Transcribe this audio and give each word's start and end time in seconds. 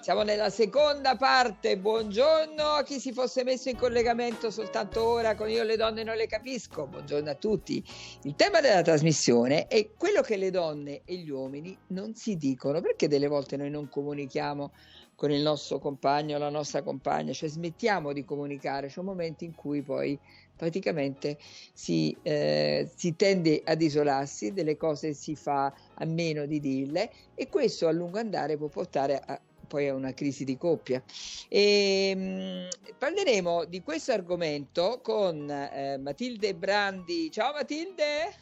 Siamo 0.00 0.22
nella 0.22 0.48
seconda 0.48 1.16
parte, 1.16 1.76
buongiorno 1.76 2.62
a 2.62 2.84
chi 2.84 3.00
si 3.00 3.12
fosse 3.12 3.42
messo 3.42 3.70
in 3.70 3.76
collegamento 3.76 4.52
soltanto 4.52 5.02
ora 5.02 5.34
con 5.34 5.50
Io 5.50 5.64
le 5.64 5.76
donne 5.76 6.04
non 6.04 6.14
le 6.14 6.28
capisco, 6.28 6.86
buongiorno 6.86 7.28
a 7.28 7.34
tutti. 7.34 7.82
Il 8.22 8.36
tema 8.36 8.60
della 8.60 8.82
trasmissione 8.82 9.66
è 9.66 9.90
quello 9.96 10.20
che 10.20 10.36
le 10.36 10.50
donne 10.50 11.02
e 11.04 11.16
gli 11.16 11.30
uomini 11.30 11.76
non 11.88 12.14
si 12.14 12.36
dicono, 12.36 12.80
perché 12.80 13.08
delle 13.08 13.26
volte 13.26 13.56
noi 13.56 13.70
non 13.70 13.88
comunichiamo 13.88 14.70
con 15.16 15.30
il 15.32 15.42
nostro 15.42 15.78
compagno 15.78 16.38
la 16.38 16.48
nostra 16.48 16.82
compagna, 16.82 17.32
cioè 17.32 17.48
smettiamo 17.48 18.12
di 18.12 18.24
comunicare, 18.24 18.88
c'è 18.88 19.00
un 19.00 19.06
momento 19.06 19.44
in 19.44 19.54
cui 19.54 19.82
poi 19.82 20.18
praticamente 20.56 21.38
si, 21.72 22.16
eh, 22.22 22.88
si, 22.94 23.16
tende 23.16 23.62
ad 23.64 23.82
isolarsi, 23.82 24.52
delle 24.52 24.76
cose 24.76 25.12
si 25.12 25.34
fa 25.34 25.72
a 26.02 26.04
meno 26.04 26.46
di 26.46 26.60
dirle 26.60 27.10
e 27.34 27.48
questo 27.48 27.86
a 27.86 27.92
lungo 27.92 28.18
andare 28.18 28.56
può 28.56 28.66
portare 28.66 29.22
a, 29.24 29.40
poi 29.66 29.88
a 29.88 29.94
una 29.94 30.12
crisi 30.12 30.44
di 30.44 30.58
coppia. 30.58 31.02
E, 31.48 32.12
mh, 32.14 32.94
parleremo 32.98 33.64
di 33.64 33.82
questo 33.82 34.12
argomento 34.12 35.00
con 35.02 35.48
eh, 35.48 35.96
Matilde 35.98 36.54
Brandi. 36.54 37.30
Ciao 37.30 37.52
Matilde, 37.52 38.34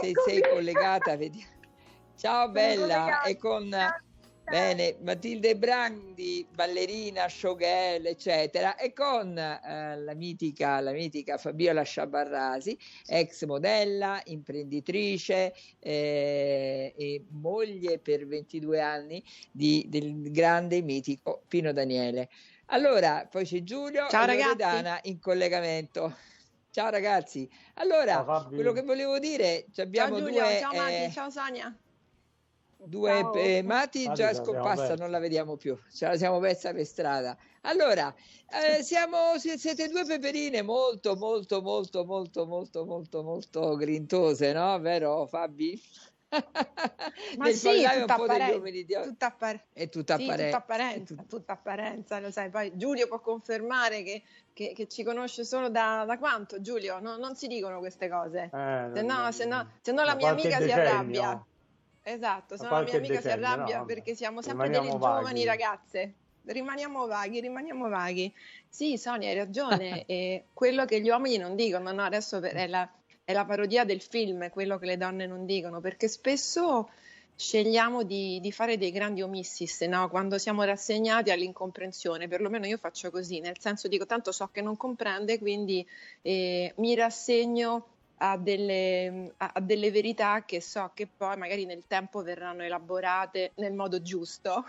se 0.00 0.12
sei 0.26 0.42
collegata, 0.42 1.16
vedi. 1.16 1.44
Ciao 2.16 2.48
bella, 2.50 3.22
e 3.22 3.36
con 3.36 3.74
Bene, 4.52 4.96
Matilde 5.00 5.56
Brandi, 5.56 6.46
ballerina, 6.54 7.26
showgirl, 7.26 8.04
eccetera, 8.04 8.76
e 8.76 8.92
con 8.92 9.34
eh, 9.38 9.96
la, 9.96 10.14
mitica, 10.14 10.78
la 10.80 10.92
mitica 10.92 11.38
Fabiola 11.38 11.80
Sciabarrasi, 11.80 12.76
ex 13.06 13.46
modella, 13.46 14.20
imprenditrice 14.26 15.54
eh, 15.78 16.92
e 16.94 17.24
moglie 17.30 17.98
per 17.98 18.26
22 18.26 18.78
anni 18.78 19.24
di, 19.50 19.86
del 19.88 20.30
grande 20.30 20.82
mitico 20.82 21.44
Pino 21.48 21.72
Daniele. 21.72 22.28
Allora, 22.66 23.26
poi 23.30 23.46
c'è 23.46 23.62
Giulio 23.62 24.06
Ciao, 24.10 24.24
e 24.28 24.36
Loredana 24.36 25.00
in 25.04 25.18
collegamento. 25.18 26.14
Ciao 26.70 26.90
ragazzi. 26.90 27.48
Allora, 27.76 28.22
ciao, 28.22 28.48
quello 28.48 28.72
che 28.72 28.82
volevo 28.82 29.18
dire, 29.18 29.64
abbiamo 29.76 30.18
ciao 30.18 30.26
Giulio, 30.26 30.42
due... 30.42 30.58
Ciao 30.58 30.74
Mati, 30.74 31.04
eh, 31.04 31.10
ciao 31.10 31.30
Sonia 31.30 31.74
due 32.84 33.30
eh, 33.34 33.62
mati 33.62 34.10
già 34.12 34.30
è 34.30 34.34
scomparsa, 34.34 34.94
non 34.94 35.10
la 35.10 35.18
vediamo 35.18 35.56
più, 35.56 35.78
ce 35.92 36.06
la 36.06 36.16
siamo 36.16 36.38
persa 36.38 36.72
per 36.72 36.86
strada. 36.86 37.36
Allora, 37.62 38.14
eh, 38.48 38.82
siamo, 38.82 39.38
siete 39.38 39.88
due 39.88 40.04
peperine 40.04 40.62
molto, 40.62 41.14
molto, 41.16 41.62
molto, 41.62 42.04
molto, 42.04 42.44
molto, 42.44 42.84
molto, 42.84 43.22
molto 43.22 43.76
grintose, 43.76 44.52
no? 44.52 44.78
Vero 44.80 45.26
Fabi? 45.26 45.80
Ma 47.36 47.50
sì, 47.52 47.82
è 47.82 48.00
tutta, 48.00 48.14
apparen- 48.14 48.62
di... 48.62 48.86
tutta, 48.86 49.26
appar- 49.26 49.64
è 49.72 49.88
tutta, 49.88 50.16
sì, 50.16 50.26
tutta, 50.26 50.56
apparenza, 50.56 51.14
tut- 51.14 51.28
tutta 51.28 51.52
apparenza, 51.52 52.20
lo 52.20 52.30
sai. 52.30 52.48
Poi 52.48 52.72
Giulio 52.74 53.06
può 53.06 53.20
confermare 53.20 54.02
che, 54.02 54.22
che, 54.52 54.72
che 54.74 54.88
ci 54.88 55.04
conosce 55.04 55.44
solo 55.44 55.68
da, 55.68 56.04
da 56.06 56.18
quanto, 56.18 56.60
Giulio? 56.62 57.00
No, 57.00 57.16
non 57.18 57.36
si 57.36 57.46
dicono 57.48 57.78
queste 57.80 58.08
cose. 58.08 58.50
Eh, 58.52 58.90
se, 58.94 59.02
no, 59.02 59.30
se, 59.30 59.44
no, 59.44 59.68
se 59.82 59.92
no 59.92 60.04
la 60.04 60.14
mia 60.14 60.30
amica 60.30 60.58
decennio. 60.58 60.74
si 60.74 60.80
arrabbia. 60.80 61.46
Esatto, 62.02 62.56
se 62.56 62.64
no 62.64 62.70
la 62.70 62.82
mia 62.82 62.96
amica 62.96 63.20
si 63.20 63.28
arrabbia 63.28 63.78
no, 63.78 63.84
perché 63.84 64.14
siamo 64.14 64.42
sempre 64.42 64.68
delle 64.68 64.88
giovani 64.88 65.44
ragazze. 65.44 66.14
Rimaniamo 66.44 67.06
vaghi, 67.06 67.40
rimaniamo 67.40 67.88
vaghi. 67.88 68.32
Sì, 68.68 68.98
Sonia, 68.98 69.28
hai 69.28 69.36
ragione. 69.36 70.04
e 70.06 70.44
quello 70.52 70.84
che 70.84 71.00
gli 71.00 71.08
uomini 71.08 71.36
non 71.36 71.54
dicono, 71.54 71.92
no, 71.92 72.02
adesso 72.02 72.42
è 72.42 72.66
la, 72.66 72.90
è 73.22 73.32
la 73.32 73.44
parodia 73.44 73.84
del 73.84 74.00
film, 74.00 74.50
quello 74.50 74.78
che 74.78 74.86
le 74.86 74.96
donne 74.96 75.26
non 75.26 75.46
dicono, 75.46 75.80
perché 75.80 76.08
spesso 76.08 76.90
scegliamo 77.34 78.02
di, 78.02 78.40
di, 78.40 78.52
fare 78.52 78.76
dei 78.76 78.90
grandi 78.90 79.22
omissis 79.22 79.80
no? 79.82 80.08
quando 80.08 80.38
siamo 80.38 80.64
rassegnati 80.64 81.30
all'incomprensione, 81.30 82.28
perlomeno 82.28 82.66
io 82.66 82.76
faccio 82.76 83.10
così, 83.10 83.40
nel 83.40 83.58
senso 83.58 83.88
dico 83.88 84.06
tanto 84.06 84.32
so 84.32 84.48
che 84.52 84.60
non 84.60 84.76
comprende, 84.76 85.38
quindi 85.38 85.86
eh, 86.22 86.72
mi 86.76 86.94
rassegno 86.94 87.86
a 88.24 88.36
delle, 88.36 89.34
a 89.36 89.60
delle 89.60 89.90
verità 89.90 90.44
che 90.44 90.60
so 90.60 90.92
che 90.94 91.08
poi 91.08 91.36
magari 91.36 91.64
nel 91.64 91.84
tempo 91.88 92.22
verranno 92.22 92.62
elaborate 92.62 93.50
nel 93.56 93.72
modo 93.72 94.00
giusto. 94.00 94.64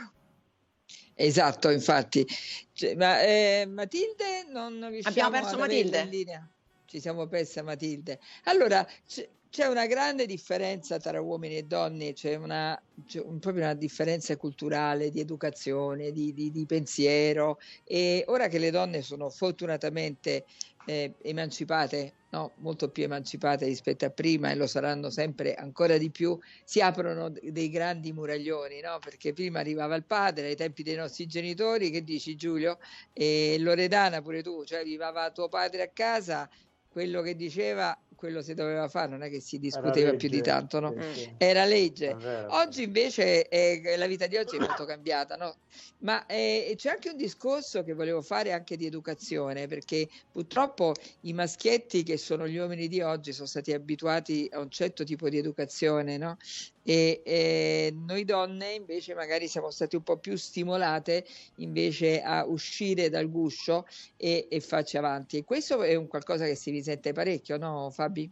Esatto, 1.14 1.70
infatti. 1.70 2.26
Cioè, 2.72 2.96
ma 2.96 3.22
eh, 3.22 3.66
Matilde 3.68 4.46
non 4.50 4.72
riusciamo 4.90 5.16
Abbiamo 5.16 5.30
perso 5.30 5.58
Matilde. 5.58 6.00
in 6.00 6.10
linea. 6.10 6.50
Ci 6.86 7.00
siamo 7.00 7.28
perse 7.28 7.62
Matilde. 7.62 8.20
Allora, 8.46 8.84
c- 9.08 9.30
c'è 9.54 9.68
una 9.68 9.86
grande 9.86 10.26
differenza 10.26 10.98
tra 10.98 11.22
uomini 11.22 11.58
e 11.58 11.64
donne, 11.66 12.14
c'è, 12.14 12.34
una, 12.34 12.82
c'è 13.06 13.22
un, 13.24 13.38
proprio 13.38 13.66
una 13.66 13.76
differenza 13.76 14.36
culturale, 14.36 15.12
di 15.12 15.20
educazione, 15.20 16.12
di, 16.12 16.34
di, 16.34 16.50
di, 16.50 16.66
pensiero 16.66 17.60
e 17.84 18.24
ora 18.30 18.48
che 18.48 18.58
le 18.58 18.72
donne 18.72 19.04
sono 19.04 19.30
fortunatamente 19.30 20.46
eh, 20.88 21.14
emancipate, 21.22 22.14
no? 22.32 22.54
molto 22.62 22.90
più 22.90 23.04
emancipate 23.04 23.66
rispetto 23.66 24.06
a 24.06 24.10
prima 24.10 24.50
e 24.50 24.56
lo 24.56 24.66
saranno 24.66 25.12
sempre 25.12 25.54
ancora 25.54 26.00
di 26.00 26.10
più, 26.10 26.36
si 26.66 26.82
aprono 26.82 27.30
dei 27.30 27.70
grandi 27.70 28.12
muraglioni, 28.12 28.82
no? 28.82 28.98
perché 28.98 29.34
prima 29.34 29.60
arrivava 29.60 29.94
il 29.94 30.04
padre 30.04 30.48
ai 30.48 30.56
tempi 30.56 30.82
dei 30.82 30.96
nostri 30.96 31.28
genitori, 31.28 31.92
che 31.92 32.04
dici 32.04 32.36
Giulio? 32.36 32.80
E 33.14 33.58
Loredana 33.60 34.20
pure 34.24 34.42
tu, 34.42 34.64
cioè 34.64 34.80
arrivava 34.80 35.30
tuo 35.30 35.48
padre 35.48 35.84
a 35.84 35.90
casa, 35.94 36.50
quello 36.94 37.22
che 37.24 37.36
diceva 37.36 37.98
quello 38.24 38.42
si 38.42 38.54
doveva 38.54 38.88
fare, 38.88 39.10
non 39.10 39.22
è 39.22 39.30
che 39.30 39.42
si 39.42 39.60
discuteva 39.60 40.12
legge, 40.12 40.16
più 40.16 40.30
di 40.30 40.42
tanto, 40.42 40.80
no? 40.80 40.96
Sì. 41.12 41.30
Era 41.38 41.66
legge. 41.66 42.16
Oggi 42.52 42.84
invece 42.84 43.50
eh, 43.50 43.98
la 43.98 44.08
vita 44.08 44.28
di 44.28 44.38
oggi 44.38 44.56
è 44.56 44.60
molto 44.60 44.86
cambiata, 44.86 45.36
no? 45.36 45.58
Ma 46.00 46.26
eh, 46.26 46.74
c'è 46.78 46.92
anche 46.92 47.10
un 47.10 47.18
discorso 47.18 47.84
che 47.84 47.94
volevo 47.94 48.22
fare 48.22 48.54
anche 48.54 48.78
di 48.78 48.86
educazione, 48.86 49.68
perché 49.68 50.08
purtroppo 50.32 50.94
i 51.22 51.34
maschietti 51.34 52.04
che 52.04 52.16
sono 52.16 52.48
gli 52.48 52.56
uomini 52.56 52.88
di 52.88 53.02
oggi 53.02 53.34
sono 53.34 53.48
stati 53.48 53.74
abituati 53.74 54.48
a 54.54 54.60
un 54.60 54.70
certo 54.70 55.04
tipo 55.04 55.28
di 55.28 55.38
educazione, 55.38 56.16
no? 56.16 56.38
E, 56.84 57.22
e 57.24 57.96
noi 57.96 58.26
donne 58.26 58.74
invece 58.74 59.14
magari 59.16 59.48
siamo 59.48 59.72
state 59.72 59.96
un 59.96 60.04
po' 60.04 60.18
più 60.18 60.36
stimolate 60.36 61.26
invece 61.56 62.22
a 62.22 62.46
uscire 62.46 63.10
dal 63.10 63.30
guscio 63.30 63.86
e, 64.18 64.48
e 64.50 64.60
farci 64.60 64.98
avanti. 64.98 65.38
E 65.38 65.44
questo 65.44 65.82
è 65.82 65.96
un 65.96 66.08
qualcosa 66.08 66.46
che 66.46 66.56
si 66.56 66.72
risente 66.72 67.14
parecchio, 67.14 67.58
no 67.58 67.90
Fabi? 67.90 68.30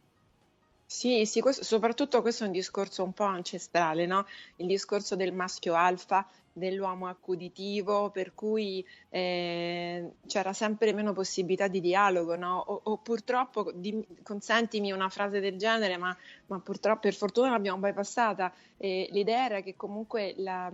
Sì, 0.86 1.26
sì, 1.26 1.40
questo, 1.40 1.64
soprattutto 1.64 2.22
questo 2.22 2.44
è 2.44 2.48
un 2.48 2.52
discorso 2.52 3.02
un 3.06 3.14
po' 3.14 3.24
ancestrale, 3.24 4.06
no? 4.06 4.28
Il 4.58 4.68
discorso 4.68 5.16
del 5.16 5.32
maschio 5.32 5.74
alfa, 5.74 6.28
dell'uomo 6.54 7.08
accuditivo, 7.08 8.10
per 8.10 8.34
cui 8.34 8.86
eh, 9.10 10.14
c'era 10.28 10.54
sempre 10.54 10.94
meno 10.94 11.14
possibilità 11.14 11.68
di 11.68 11.80
dialogo, 11.80 12.36
no? 12.36 12.58
o, 12.60 12.82
o, 12.84 12.98
purtroppo, 12.98 13.72
di, 13.74 14.06
consentimi 14.24 14.92
una 14.92 15.10
frase 15.10 15.40
del 15.40 15.58
genere, 15.58 15.98
ma, 15.98 16.16
ma, 16.48 16.60
purtroppo 16.60 17.00
per 17.02 17.14
fortuna 17.14 17.52
l'abbiamo 17.52 17.80
bypassata, 17.80 18.54
eh, 18.78 19.08
l'idea 19.12 19.46
era 19.46 19.62
che 19.62 19.76
comunque 19.76 20.34
la, 20.38 20.72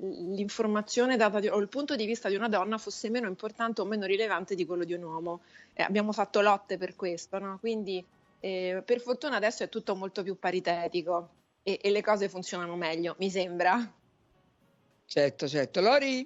l'informazione 0.00 1.16
data 1.16 1.40
di, 1.40 1.48
o 1.48 1.58
il 1.58 1.68
punto 1.68 1.94
di 1.96 2.06
vista 2.06 2.28
di 2.28 2.36
una 2.36 2.48
donna 2.48 2.78
fosse 2.78 3.10
meno 3.10 3.28
importante 3.28 3.80
o 3.80 3.84
meno 3.84 4.06
rilevante 4.06 4.54
di 4.54 4.64
quello 4.64 4.84
di 4.84 4.94
un 4.94 5.02
uomo. 5.02 5.40
Eh, 5.74 5.82
abbiamo 5.82 6.12
fatto 6.12 6.40
lotte 6.40 6.78
per 6.78 6.96
questo, 6.96 7.38
no? 7.38 7.58
quindi 7.58 8.04
eh, 8.40 8.82
per 8.84 9.00
fortuna 9.00 9.36
adesso 9.36 9.62
è 9.62 9.68
tutto 9.68 9.94
molto 9.94 10.22
più 10.22 10.38
paritetico 10.38 11.28
e, 11.62 11.78
e 11.82 11.90
le 11.90 12.02
cose 12.02 12.28
funzionano 12.28 12.74
meglio, 12.76 13.14
mi 13.18 13.30
sembra. 13.30 13.94
Certo, 15.12 15.48
certo. 15.48 15.80
Lori? 15.80 16.24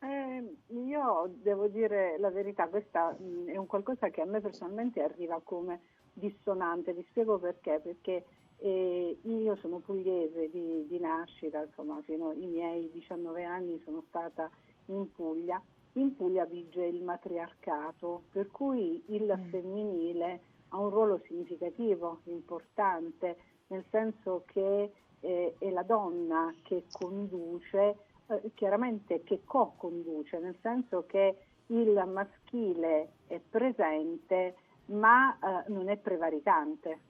Eh, 0.00 0.56
io 0.74 1.30
devo 1.36 1.68
dire 1.68 2.18
la 2.18 2.30
verità, 2.30 2.66
questa 2.66 3.16
mh, 3.16 3.46
è 3.46 3.56
un 3.56 3.66
qualcosa 3.66 4.08
che 4.08 4.22
a 4.22 4.24
me 4.24 4.40
personalmente 4.40 5.00
arriva 5.00 5.40
come 5.44 5.82
dissonante, 6.12 6.92
vi 6.92 7.06
spiego 7.10 7.38
perché, 7.38 7.78
perché 7.80 8.24
eh, 8.56 9.18
io 9.22 9.56
sono 9.60 9.78
pugliese 9.78 10.50
di, 10.50 10.84
di 10.88 10.98
nascita, 10.98 11.62
insomma 11.62 12.02
fino 12.04 12.30
ai 12.30 12.46
miei 12.46 12.90
19 12.90 13.44
anni 13.44 13.80
sono 13.84 14.02
stata 14.08 14.50
in 14.86 15.08
Puglia, 15.12 15.62
in 15.92 16.16
Puglia 16.16 16.44
vige 16.44 16.86
il 16.86 17.04
matriarcato, 17.04 18.24
per 18.32 18.50
cui 18.50 19.00
il 19.14 19.32
mm. 19.32 19.48
femminile 19.50 20.40
ha 20.70 20.80
un 20.80 20.90
ruolo 20.90 21.22
significativo, 21.28 22.22
importante, 22.24 23.36
nel 23.68 23.84
senso 23.90 24.42
che 24.46 24.90
eh, 25.20 25.54
è 25.58 25.70
la 25.70 25.82
donna 25.82 26.54
che 26.62 26.84
conduce, 26.90 27.96
eh, 28.26 28.50
chiaramente 28.54 29.22
che 29.22 29.42
co-conduce, 29.44 30.38
nel 30.38 30.56
senso 30.60 31.04
che 31.06 31.36
il 31.68 32.08
maschile 32.12 33.12
è 33.26 33.40
presente 33.40 34.56
ma 34.86 35.36
eh, 35.38 35.70
non 35.70 35.88
è 35.88 35.96
prevaricante. 35.96 37.00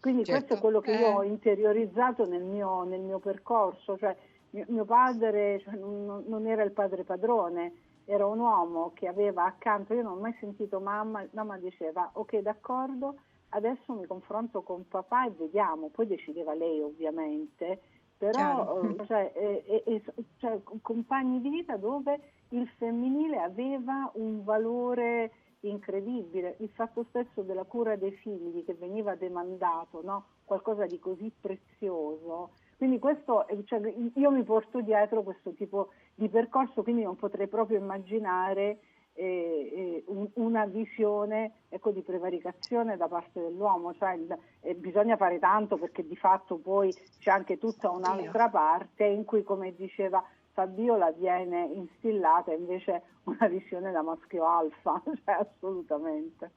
Quindi 0.00 0.24
certo. 0.24 0.40
questo 0.40 0.54
è 0.54 0.60
quello 0.60 0.80
che 0.80 0.92
io 0.92 1.16
ho 1.16 1.24
eh. 1.24 1.28
interiorizzato 1.28 2.26
nel 2.26 2.42
mio, 2.42 2.82
nel 2.82 3.00
mio 3.00 3.18
percorso, 3.18 3.96
cioè 3.96 4.14
mio, 4.50 4.64
mio 4.68 4.84
padre 4.84 5.60
cioè, 5.60 5.74
non, 5.76 6.24
non, 6.26 6.46
era 6.46 6.62
il 6.62 6.72
padre 6.72 7.04
padrone, 7.04 7.72
era 8.04 8.26
un 8.26 8.38
uomo 8.38 8.92
che 8.94 9.06
aveva 9.06 9.44
accanto, 9.44 9.94
io 9.94 10.02
non 10.02 10.18
ho 10.18 10.20
mai 10.20 10.36
sentito 10.38 10.78
mamma, 10.78 11.26
mamma 11.30 11.56
diceva 11.56 12.10
ok 12.12 12.36
d'accordo, 12.40 13.16
adesso 13.54 13.92
mi 13.94 14.06
confronto 14.06 14.62
con 14.62 14.86
papà 14.86 15.26
e 15.26 15.30
vediamo, 15.30 15.88
poi 15.88 16.06
decideva 16.06 16.54
lei 16.54 16.80
ovviamente, 16.80 17.80
però 18.18 18.80
cioè, 19.06 19.32
eh, 19.34 19.82
eh, 19.86 20.02
cioè, 20.38 20.60
compagni 20.82 21.40
di 21.40 21.48
vita 21.48 21.76
dove 21.76 22.20
il 22.50 22.68
femminile 22.76 23.38
aveva 23.38 24.10
un 24.14 24.44
valore 24.44 25.32
incredibile, 25.60 26.56
il 26.58 26.68
fatto 26.74 27.06
stesso 27.08 27.42
della 27.42 27.64
cura 27.64 27.96
dei 27.96 28.12
figli 28.12 28.64
che 28.64 28.74
veniva 28.74 29.14
demandato, 29.14 30.02
no? 30.02 30.26
qualcosa 30.44 30.84
di 30.86 30.98
così 30.98 31.32
prezioso. 31.40 32.50
Quindi 32.76 32.98
questo, 32.98 33.46
cioè, 33.64 33.80
io 34.14 34.30
mi 34.30 34.42
porto 34.42 34.82
dietro 34.82 35.22
questo 35.22 35.52
tipo 35.52 35.88
di 36.14 36.28
percorso, 36.28 36.82
quindi 36.82 37.02
non 37.02 37.16
potrei 37.16 37.46
proprio 37.46 37.78
immaginare 37.78 38.78
eh, 39.14 40.02
eh, 40.04 40.30
una 40.34 40.66
visione 40.66 41.52
ecco, 41.68 41.90
di 41.90 42.02
prevaricazione 42.02 42.96
da 42.96 43.08
parte 43.08 43.40
dell'uomo, 43.40 43.94
cioè 43.94 44.18
eh, 44.60 44.74
bisogna 44.74 45.16
fare 45.16 45.38
tanto 45.38 45.76
perché 45.76 46.06
di 46.06 46.16
fatto 46.16 46.56
poi 46.56 46.92
c'è 47.20 47.30
anche 47.30 47.58
tutta 47.58 47.90
un'altra 47.90 48.48
parte 48.48 49.04
in 49.04 49.24
cui, 49.24 49.42
come 49.42 49.74
diceva 49.74 50.22
Fabiola, 50.52 51.10
viene 51.12 51.64
instillata 51.74 52.52
invece 52.52 53.02
una 53.24 53.48
visione 53.48 53.92
da 53.92 54.02
maschio 54.02 54.46
alfa, 54.46 55.00
cioè 55.24 55.34
assolutamente. 55.34 56.50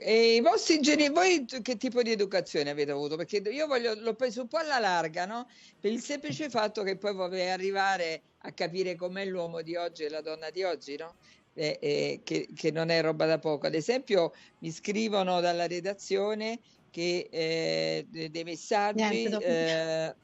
E 0.00 0.36
i 0.36 0.40
vostri 0.40 0.78
genitori, 0.78 1.12
voi 1.12 1.60
che 1.60 1.76
tipo 1.76 2.02
di 2.02 2.12
educazione 2.12 2.70
avete 2.70 2.92
avuto? 2.92 3.16
Perché 3.16 3.38
io 3.38 3.66
voglio, 3.66 3.94
l'ho 3.94 4.14
preso 4.14 4.42
un 4.42 4.46
po' 4.46 4.58
alla 4.58 4.78
larga, 4.78 5.26
no? 5.26 5.48
Per 5.80 5.90
il 5.90 6.00
semplice 6.00 6.48
fatto 6.48 6.84
che 6.84 6.96
poi 6.96 7.12
vorrei 7.14 7.50
arrivare 7.50 8.22
a 8.42 8.52
capire 8.52 8.94
com'è 8.94 9.24
l'uomo 9.24 9.60
di 9.60 9.74
oggi 9.74 10.04
e 10.04 10.08
la 10.08 10.20
donna 10.20 10.50
di 10.50 10.62
oggi, 10.62 10.96
no? 10.96 11.16
Eh, 11.52 11.78
eh, 11.80 12.20
che, 12.22 12.48
che, 12.54 12.70
non 12.70 12.90
è 12.90 13.02
roba 13.02 13.26
da 13.26 13.40
poco. 13.40 13.66
Ad 13.66 13.74
esempio, 13.74 14.32
mi 14.60 14.70
scrivono 14.70 15.40
dalla 15.40 15.66
redazione 15.66 16.60
che 16.92 17.26
eh, 17.28 18.06
dei 18.08 18.44
messaggi. 18.44 19.02
Niente, 19.02 20.14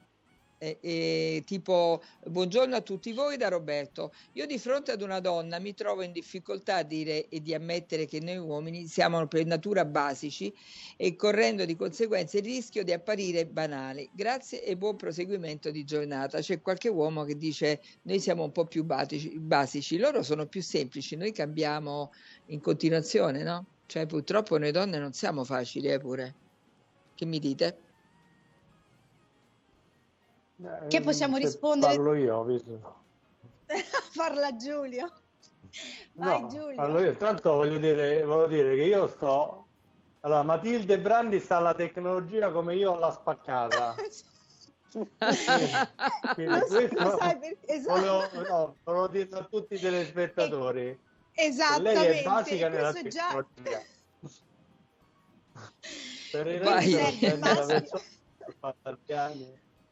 eh, 0.59 0.79
eh, 0.81 1.43
tipo 1.45 2.03
buongiorno 2.27 2.77
a 2.77 2.81
tutti 2.81 3.12
voi 3.12 3.37
da 3.37 3.49
Roberto. 3.49 4.12
Io 4.33 4.47
di 4.47 4.59
fronte 4.59 4.93
ad 4.93 5.03
una 5.03 5.21
donna 5.21 5.59
mi 5.59 5.75
trovo 5.75 6.03
in 6.03 6.12
difficoltà 6.12 6.77
a 6.77 6.83
dire 6.83 7.29
e 7.29 7.41
di 7.43 7.55
ammettere 7.55 8.06
che 8.06 8.21
noi 8.21 8.39
uomini 8.39 8.87
siamo 8.87 9.27
per 9.27 9.45
natura 9.47 9.85
basici 9.85 10.53
e 10.97 11.17
correndo 11.17 11.65
di 11.65 11.77
conseguenza 11.77 12.39
il 12.39 12.45
rischio 12.45 12.85
di 12.85 12.93
apparire 12.93 13.47
banali. 13.47 14.09
Grazie 14.12 14.65
e 14.65 14.77
buon 14.77 14.97
proseguimento 14.97 15.71
di 15.71 15.85
giornata. 15.85 16.41
C'è 16.41 16.61
qualche 16.61 16.89
uomo 16.89 17.25
che 17.25 17.37
dice 17.37 17.81
noi 18.03 18.21
siamo 18.21 18.45
un 18.45 18.53
po' 18.53 18.65
più 18.65 18.85
basici, 18.85 19.39
basici. 19.39 19.99
loro 19.99 20.23
sono 20.23 20.47
più 20.47 20.62
semplici, 20.62 21.17
noi 21.17 21.33
cambiamo 21.33 22.12
in 22.47 22.61
continuazione, 22.61 23.43
no? 23.43 23.67
Cioè 23.87 24.06
purtroppo 24.06 24.56
noi 24.59 24.71
donne 24.71 24.99
non 24.99 25.12
siamo 25.12 25.45
facili, 25.45 25.89
eh 25.89 25.99
pure. 25.99 26.35
Che 27.15 27.27
mi 27.27 27.39
dite? 27.39 27.83
Eh, 30.64 30.87
che 30.88 31.00
possiamo 31.02 31.37
rispondere? 31.37 31.94
Parlo 31.94 32.14
io, 32.14 32.43
visto. 32.44 33.02
Parla 34.16 34.56
Giulio. 34.56 35.12
Vai 36.14 36.40
no, 36.40 36.49
Giulio. 36.49 36.81
Allora 36.81 37.05
io 37.05 37.16
tanto 37.16 37.52
voglio 37.52 37.76
dire, 37.78 38.25
voglio 38.25 38.46
dire 38.46 38.75
che 38.76 38.82
io 38.82 39.06
sto... 39.08 39.66
Allora, 40.20 40.43
Matilde 40.43 40.99
Brandi 40.99 41.38
sta 41.38 41.58
alla 41.58 41.75
tecnologia 41.75 42.50
come 42.50 42.76
io 42.76 42.96
l'ho 42.96 43.11
spaccata. 43.11 43.94
Quindi, 46.34 46.61
questo 46.61 46.78
esatto. 47.67 48.00
volevo, 48.00 48.49
no, 48.49 48.76
volevo 48.84 49.08
dirlo 49.08 49.38
a 49.38 49.44
tutti 49.44 49.75
i 49.75 49.78
telespettatori. 49.78 50.99
Esattamente. 51.32 52.00
Lei 52.00 52.20
è 52.20 52.22
basica 52.22 52.69
nella 52.69 52.93
tecnologia. 52.93 53.44
Già... 53.60 53.82
per 56.31 56.46
il 56.46 56.60
resto, 56.60 58.00
la 58.60 58.75
persona 58.81 59.32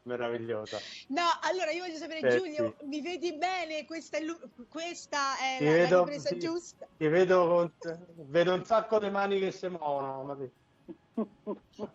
meravigliosa. 0.03 0.77
No, 1.07 1.23
allora 1.41 1.71
io 1.71 1.83
voglio 1.83 1.97
sapere, 1.97 2.19
Senti. 2.19 2.37
Giulio, 2.37 2.75
mi 2.83 3.01
vedi 3.01 3.33
bene? 3.33 3.85
Questa 3.85 4.17
è, 4.17 4.21
questa 4.69 5.37
è 5.37 5.63
la, 5.63 5.71
vedo, 5.71 5.95
la 5.97 6.03
ripresa 6.03 6.29
ti, 6.29 6.39
giusta? 6.39 6.87
Ti 6.97 7.07
vedo, 7.07 7.47
con, 7.47 7.73
vedo 8.27 8.53
un 8.53 8.63
sacco 8.65 8.99
di 8.99 9.09
mani 9.09 9.39
che 9.39 9.51
si 9.51 9.67
muovono. 9.67 10.37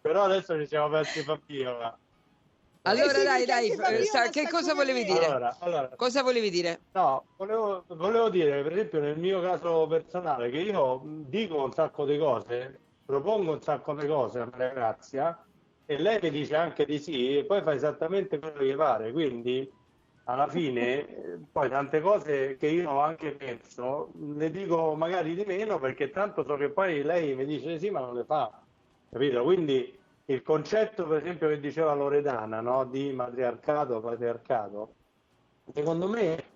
Però 0.00 0.24
adesso 0.24 0.58
ci 0.58 0.66
siamo 0.66 0.88
persi 0.88 1.22
Fabio. 1.22 1.98
Allora, 2.82 3.10
eh 3.12 3.14
sì, 3.14 3.24
dai, 3.24 3.44
dai, 3.44 4.04
sa, 4.04 4.30
che 4.30 4.48
cosa 4.48 4.72
volevi 4.72 5.04
dire? 5.04 5.26
Allora, 5.26 5.54
allora, 5.60 5.88
cosa 5.96 6.22
volevi 6.22 6.48
dire? 6.48 6.80
No, 6.92 7.26
volevo, 7.36 7.84
volevo 7.88 8.30
dire, 8.30 8.62
per 8.62 8.72
esempio, 8.72 9.00
nel 9.00 9.18
mio 9.18 9.42
caso 9.42 9.86
personale, 9.86 10.48
che 10.48 10.60
io 10.60 11.02
dico 11.04 11.62
un 11.62 11.72
sacco 11.72 12.06
di 12.06 12.16
cose, 12.16 12.80
propongo 13.04 13.52
un 13.52 13.60
sacco 13.60 13.94
di 13.94 14.06
cose 14.06 14.38
a 14.38 14.48
Maria 14.50 14.70
Grazia, 14.70 15.44
e 15.90 15.98
lei 15.98 16.20
mi 16.22 16.30
dice 16.30 16.54
anche 16.54 16.84
di 16.84 17.00
sì 17.00 17.38
e 17.38 17.44
poi 17.44 17.62
fa 17.62 17.74
esattamente 17.74 18.38
quello 18.38 18.60
che 18.60 18.76
pare 18.76 19.10
quindi 19.10 19.68
alla 20.26 20.46
fine 20.46 21.40
poi 21.50 21.68
tante 21.68 22.00
cose 22.00 22.56
che 22.56 22.68
io 22.68 23.00
anche 23.00 23.32
penso 23.32 24.12
le 24.36 24.52
dico 24.52 24.94
magari 24.94 25.34
di 25.34 25.42
meno 25.44 25.80
perché 25.80 26.10
tanto 26.10 26.44
so 26.44 26.54
che 26.54 26.70
poi 26.70 27.02
lei 27.02 27.34
mi 27.34 27.44
dice 27.44 27.76
sì 27.80 27.90
ma 27.90 27.98
non 27.98 28.14
le 28.14 28.24
fa 28.24 28.62
capito 29.10 29.42
quindi 29.42 29.98
il 30.26 30.42
concetto 30.42 31.08
per 31.08 31.22
esempio 31.22 31.48
che 31.48 31.58
diceva 31.58 31.92
Loredana 31.92 32.60
no? 32.60 32.84
di 32.84 33.10
matriarcato 33.12 34.00
patriarcato 34.00 34.94
secondo 35.74 36.06
me 36.06 36.49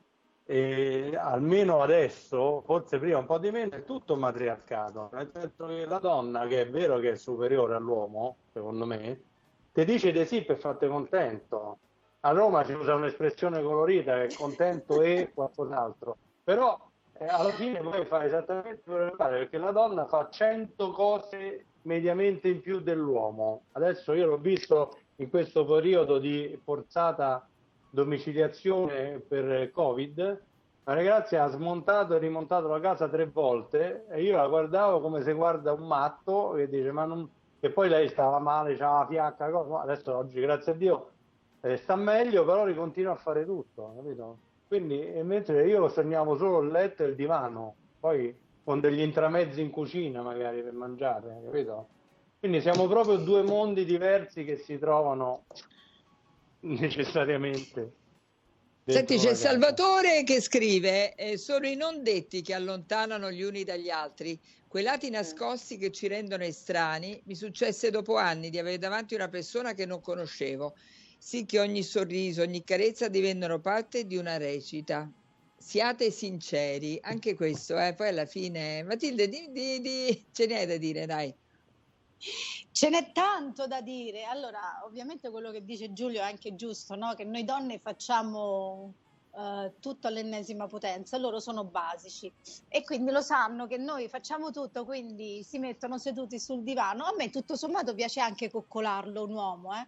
eh, 0.47 1.17
almeno 1.17 1.83
adesso 1.83 2.63
forse 2.67 2.99
prima 2.99 3.19
un 3.19 3.27
po' 3.27 3.39
di 3.39 3.51
meno 3.51 3.73
è 3.73 3.85
tutto 3.85 4.17
matriarcato 4.17 5.09
nel 5.13 5.31
senso 5.33 5.67
che 5.67 5.87
la 5.87 5.99
donna 5.99 6.47
che 6.47 6.63
è 6.63 6.69
vero 6.69 6.99
che 6.99 7.13
è 7.13 7.17
superiore 7.17 7.75
all'uomo 7.75 8.37
secondo 8.53 8.85
me 8.85 9.23
ti 9.75 9.85
dice 9.85 10.13
di 10.13 10.25
sì 10.25 10.43
per 10.43 10.57
farti 10.59 10.87
contento. 10.87 11.79
A 12.21 12.31
Roma 12.31 12.63
si 12.63 12.73
usa 12.75 12.95
un'espressione 12.95 13.61
colorita 13.61 14.15
che 14.15 14.27
è 14.27 14.33
contento 14.33 15.03
e 15.03 15.33
qualcos'altro, 15.35 16.17
però 16.45 16.79
eh, 17.19 17.27
alla 17.27 17.51
fine 17.51 17.81
poi 17.81 18.05
fa 18.05 18.25
esattamente 18.25 18.83
quello 18.85 19.11
che 19.11 19.17
fare 19.17 19.39
perché 19.39 19.59
la 19.59 19.73
donna 19.73 20.07
fa 20.07 20.29
100 20.31 20.93
cose 20.93 21.67
mediamente 21.83 22.47
in 22.47 22.61
più 22.61 22.79
dell'uomo. 22.79 23.65
Adesso 23.73 24.13
io 24.13 24.27
l'ho 24.27 24.39
visto 24.39 24.97
in 25.17 25.29
questo 25.29 25.65
periodo 25.65 26.19
di 26.19 26.57
forzata 26.63 27.45
domiciliazione 27.95 29.21
per 29.21 29.71
Covid, 29.71 30.43
Maria 30.83 31.03
Grazia 31.05 31.45
ha 31.45 31.49
smontato 31.49 32.17
e 32.17 32.19
rimontato 32.19 32.67
la 32.67 32.81
casa 32.81 33.09
tre 33.09 33.27
volte 33.27 34.07
e 34.11 34.23
io 34.23 34.37
la 34.37 34.49
guardavo 34.49 35.01
come 35.01 35.23
se 35.23 35.33
guarda 35.33 35.73
un 35.73 35.87
matto 35.87 36.57
e 36.57 36.69
dice 36.69 36.91
ma 36.91 37.05
non, 37.05 37.31
che 37.61 37.71
poi 37.71 37.89
lei 37.89 38.09
stava 38.09 38.41
male, 38.41 38.73
c'era 38.73 38.99
la 38.99 39.07
fiacca, 39.07 39.49
cosa. 39.51 39.81
adesso 39.81 40.15
oggi 40.15 40.41
grazie 40.41 40.73
a 40.73 40.75
Dio 40.75 41.11
eh, 41.61 41.77
sta 41.77 41.95
meglio, 41.95 42.45
però 42.45 42.65
ricontinua 42.65 43.13
a 43.13 43.17
fare 43.17 43.47
tutto, 43.47 43.95
capito? 43.97 44.39
Quindi 44.67 44.99
mentre 45.23 45.67
io 45.67 45.89
sognavo 45.89 46.37
solo 46.37 46.61
il 46.61 46.71
letto 46.71 47.05
e 47.05 47.07
il 47.07 47.15
divano, 47.15 47.77
poi 48.01 48.37
con 48.65 48.81
degli 48.81 49.01
intramezzi 49.01 49.61
in 49.61 49.71
cucina 49.71 50.21
magari 50.21 50.63
per 50.63 50.73
mangiare, 50.73 51.41
capito? 51.45 51.87
Quindi 52.41 52.61
siamo 52.61 52.89
proprio 52.89 53.17
due 53.19 53.43
mondi 53.43 53.85
diversi 53.85 54.45
che 54.45 54.57
si 54.57 54.79
trovano 54.79 55.45
necessariamente. 56.81 57.93
Senti, 58.87 59.17
c'è 59.17 59.35
Salvatore 59.35 60.25
che 60.25 60.41
scrive: 60.41 61.15
eh, 61.15 61.39
Sono 61.39 61.67
i 61.67 61.75
non 61.75 62.03
detti 62.03 62.43
che 62.43 62.53
allontanano 62.53 63.31
gli 63.31 63.43
uni 63.43 63.65
dagli 63.65 63.89
altri, 63.89 64.39
Quei 64.75 64.83
lati 64.83 65.09
nascosti 65.09 65.77
che 65.77 65.93
ci 65.93 66.09
rendono 66.09 66.43
estranei 66.43 67.23
mi 67.27 67.37
successe 67.37 67.91
dopo 67.91 68.17
anni 68.17 68.51
di 68.51 68.59
avere 68.59 68.77
davanti 68.77 69.15
una 69.15 69.29
persona 69.29 69.73
che 69.73 69.87
non 69.87 70.01
conoscevo, 70.01 70.75
sì 71.17 71.47
che 71.47 71.61
ogni 71.61 71.85
sorriso, 71.85 72.43
ogni 72.43 72.65
carezza 72.65 73.07
divennero 73.07 73.61
parte 73.61 74.05
di 74.05 74.17
una 74.17 74.37
recita. 74.37 75.09
Siate 75.57 76.11
sinceri, 76.11 76.99
anche 77.03 77.35
questo, 77.35 77.79
eh? 77.79 77.95
poi 77.95 78.09
alla 78.09 78.27
fine, 78.27 78.83
Matilde, 78.83 79.29
di, 79.29 79.49
di, 79.53 79.81
di... 79.81 80.25
ce 80.33 80.47
n'è 80.47 80.67
da 80.67 80.77
dire, 80.77 81.07
dai. 81.07 81.33
Ce 82.71 82.89
n'è 82.89 83.13
tanto 83.13 83.67
da 83.67 83.81
dire. 83.81 84.25
Allora, 84.25 84.83
ovviamente 84.85 85.31
quello 85.31 85.51
che 85.51 85.65
dice 85.65 85.93
Giulio 85.93 86.21
è 86.21 86.25
anche 86.25 86.55
giusto, 86.55 86.95
no? 86.97 87.15
che 87.15 87.25
noi 87.25 87.45
donne 87.45 87.79
facciamo 87.79 88.95
eh, 89.37 89.73
tutto 89.81 90.07
all'ennesima 90.07 90.67
potenza, 90.67 91.19
loro 91.19 91.41
sono 91.41 91.65
basici 91.65 92.33
e 92.69 92.85
quindi 92.85 93.11
lo 93.11 93.21
sanno 93.21 93.67
che 93.67 93.77
noi 93.77 94.09
facciamo 94.09 94.51
tutto, 94.51 94.85
quindi 94.85 95.43
si 95.43 95.59
mettono 95.59 95.99
seduti 95.99 96.39
sul 96.39 96.63
divano. 96.63 97.05
A 97.05 97.15
me 97.17 97.31
tutto 97.31 97.57
sommato 97.57 97.95
piace 97.95 98.21
anche 98.21 98.51
coccolarlo 98.51 99.25
un 99.25 99.33
uomo, 99.33 99.75
eh? 99.75 99.87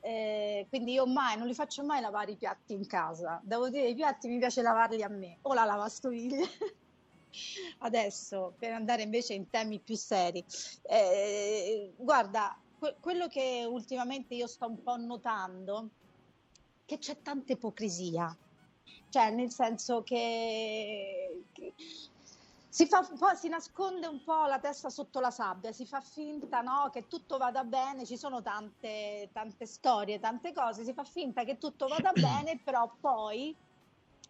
Eh, 0.00 0.66
quindi 0.68 0.92
io 0.92 1.06
mai 1.06 1.36
non 1.36 1.46
li 1.46 1.54
faccio 1.54 1.84
mai 1.84 2.00
lavare 2.00 2.32
i 2.32 2.36
piatti 2.36 2.72
in 2.74 2.86
casa. 2.86 3.40
Devo 3.42 3.68
dire, 3.68 3.88
i 3.88 3.94
piatti 3.94 4.28
mi 4.28 4.38
piace 4.38 4.62
lavarli 4.62 5.02
a 5.02 5.08
me 5.08 5.38
o 5.42 5.52
la 5.52 5.64
lavastoviglie. 5.64 6.44
Adesso, 7.78 8.54
per 8.58 8.72
andare 8.72 9.02
invece 9.02 9.34
in 9.34 9.48
temi 9.50 9.78
più 9.78 9.96
seri, 9.96 10.44
eh, 10.82 11.92
guarda, 11.96 12.56
que- 12.78 12.96
quello 13.00 13.28
che 13.28 13.66
ultimamente 13.68 14.34
io 14.34 14.46
sto 14.46 14.66
un 14.66 14.82
po' 14.82 14.96
notando 14.96 15.90
che 16.84 16.98
c'è 16.98 17.20
tanta 17.22 17.52
ipocrisia 17.52 18.36
cioè 19.08 19.30
nel 19.30 19.50
senso 19.50 20.02
che, 20.02 21.44
che 21.52 21.72
si, 22.68 22.86
fa, 22.86 23.02
si 23.34 23.48
nasconde 23.48 24.06
un 24.06 24.22
po' 24.22 24.44
la 24.46 24.58
testa 24.58 24.90
sotto 24.90 25.20
la 25.20 25.30
sabbia, 25.30 25.72
si 25.72 25.86
fa 25.86 26.00
finta 26.00 26.60
no, 26.60 26.90
che 26.92 27.08
tutto 27.08 27.38
vada 27.38 27.64
bene, 27.64 28.04
ci 28.04 28.18
sono 28.18 28.42
tante, 28.42 29.30
tante 29.32 29.66
storie, 29.66 30.20
tante 30.20 30.52
cose, 30.52 30.84
si 30.84 30.92
fa 30.92 31.04
finta 31.04 31.44
che 31.44 31.56
tutto 31.58 31.86
vada 31.88 32.12
bene, 32.12 32.60
però 32.62 32.90
poi, 33.00 33.56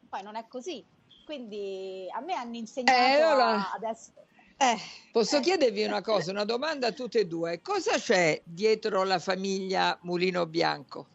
poi 0.08 0.22
non 0.22 0.36
è 0.36 0.46
così. 0.46 0.84
Quindi 1.26 2.06
a 2.14 2.20
me 2.20 2.34
hanno 2.34 2.56
insegnato 2.56 2.96
eh, 2.96 3.20
allora... 3.20 3.72
adesso... 3.72 4.12
Eh, 4.56 4.78
Posso 5.12 5.36
eh. 5.36 5.40
chiedervi 5.40 5.84
una 5.84 6.00
cosa, 6.00 6.30
una 6.30 6.44
domanda 6.44 6.86
a 6.86 6.92
tutte 6.92 7.18
e 7.18 7.26
due. 7.26 7.60
Cosa 7.60 7.98
c'è 7.98 8.40
dietro 8.44 9.02
la 9.02 9.18
famiglia 9.18 9.98
Mulino 10.02 10.46
Bianco? 10.46 11.08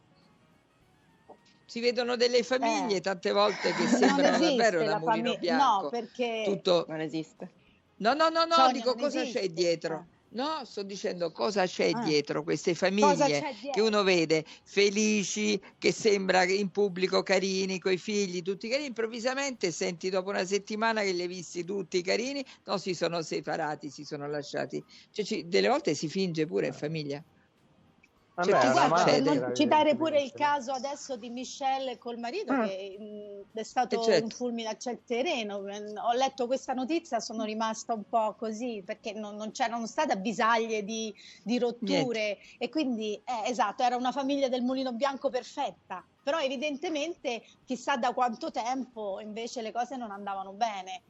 si 1.72 1.80
vedono 1.80 2.18
delle 2.18 2.44
famiglie 2.44 2.98
eh. 2.98 3.00
tante 3.02 3.32
volte 3.32 3.74
che 3.74 3.88
sembrano 3.88 4.40
davvero 4.40 4.84
da 4.84 5.00
mulino 5.00 5.24
famig- 5.24 5.40
bianco. 5.40 5.84
No, 5.84 5.90
perché 5.90 6.42
Tutto... 6.44 6.86
non 6.90 7.00
esiste. 7.00 7.50
No, 7.96 8.14
no, 8.14 8.28
no, 8.28 8.44
no, 8.44 8.56
Sonia, 8.56 8.74
dico 8.74 8.94
cosa 8.94 9.22
esiste. 9.22 9.40
c'è 9.40 9.48
dietro. 9.48 10.06
No, 10.34 10.64
sto 10.64 10.84
dicendo 10.84 11.32
cosa 11.32 11.66
c'è 11.66 11.92
ah. 11.94 12.04
dietro 12.04 12.44
queste 12.44 12.74
famiglie 12.74 13.54
che 13.74 13.82
uno 13.82 14.02
vede 14.04 14.46
felici, 14.64 15.60
che 15.78 15.92
sembra 15.92 16.44
in 16.44 16.70
pubblico 16.70 17.22
carini, 17.22 17.80
con 17.80 17.92
i 17.92 17.98
figli 17.98 18.42
tutti 18.42 18.70
carini, 18.70 18.88
improvvisamente 18.88 19.72
senti 19.72 20.10
dopo 20.10 20.30
una 20.30 20.46
settimana 20.46 21.02
che 21.02 21.12
li 21.12 21.22
hai 21.24 21.28
visti 21.28 21.66
tutti 21.66 22.02
carini, 22.02 22.46
no, 22.66 22.78
si 22.78 22.94
sono 22.94 23.22
separati, 23.22 23.90
si 23.90 24.06
sono 24.06 24.26
lasciati. 24.28 24.82
Cioè, 25.12 25.26
ci, 25.26 25.48
delle 25.50 25.68
volte 25.68 25.96
si 25.96 26.08
finge 26.08 26.46
pure 26.46 26.68
in 26.68 26.74
famiglia. 26.74 27.22
Vabbè, 28.44 28.62
cioè, 28.62 28.72
guarda, 28.72 29.04
per 29.04 29.22
non 29.22 29.56
citare 29.56 29.96
pure 29.96 30.22
il 30.22 30.32
caso 30.32 30.72
adesso 30.72 31.16
di 31.16 31.30
Michelle 31.30 31.98
col 31.98 32.18
marito 32.18 32.52
ah. 32.54 32.68
che 32.68 32.98
mh, 33.00 33.04
mm, 33.04 33.42
è 33.54 33.64
stato 33.64 34.02
certo. 34.02 34.24
un 34.24 34.30
fulmine 34.30 34.70
a 34.70 34.78
ciel 34.78 35.00
sereno 35.06 35.56
ho 35.58 36.14
letto 36.14 36.48
questa 36.48 36.74
notizia 36.74 37.20
sono 37.20 37.44
rimasta 37.44 37.94
un 37.94 38.04
po' 38.08 38.36
così 38.38 38.82
perché 38.86 39.14
non, 39.14 39.36
non 39.36 39.52
c'erano 39.52 39.86
state 39.88 40.14
avvisaglie 40.14 40.84
di, 40.84 41.14
di 41.44 41.58
rotture 41.58 42.38
Niente. 42.38 42.40
e 42.58 42.70
quindi 42.70 43.14
eh, 43.16 43.50
esatto 43.50 43.84
era 43.84 43.96
una 43.96 44.12
famiglia 44.12 44.50
del 44.50 44.62
mulino 44.62 44.94
bianco 44.94 45.30
perfetta 45.30 46.04
però 46.24 46.40
evidentemente 46.40 47.44
chissà 47.66 47.98
da 47.98 48.14
quanto 48.14 48.52
tempo 48.52 49.20
invece 49.20 49.62
le 49.62 49.72
cose 49.72 49.98
non 49.98 50.12
andavano 50.12 50.52
bene 50.52 51.02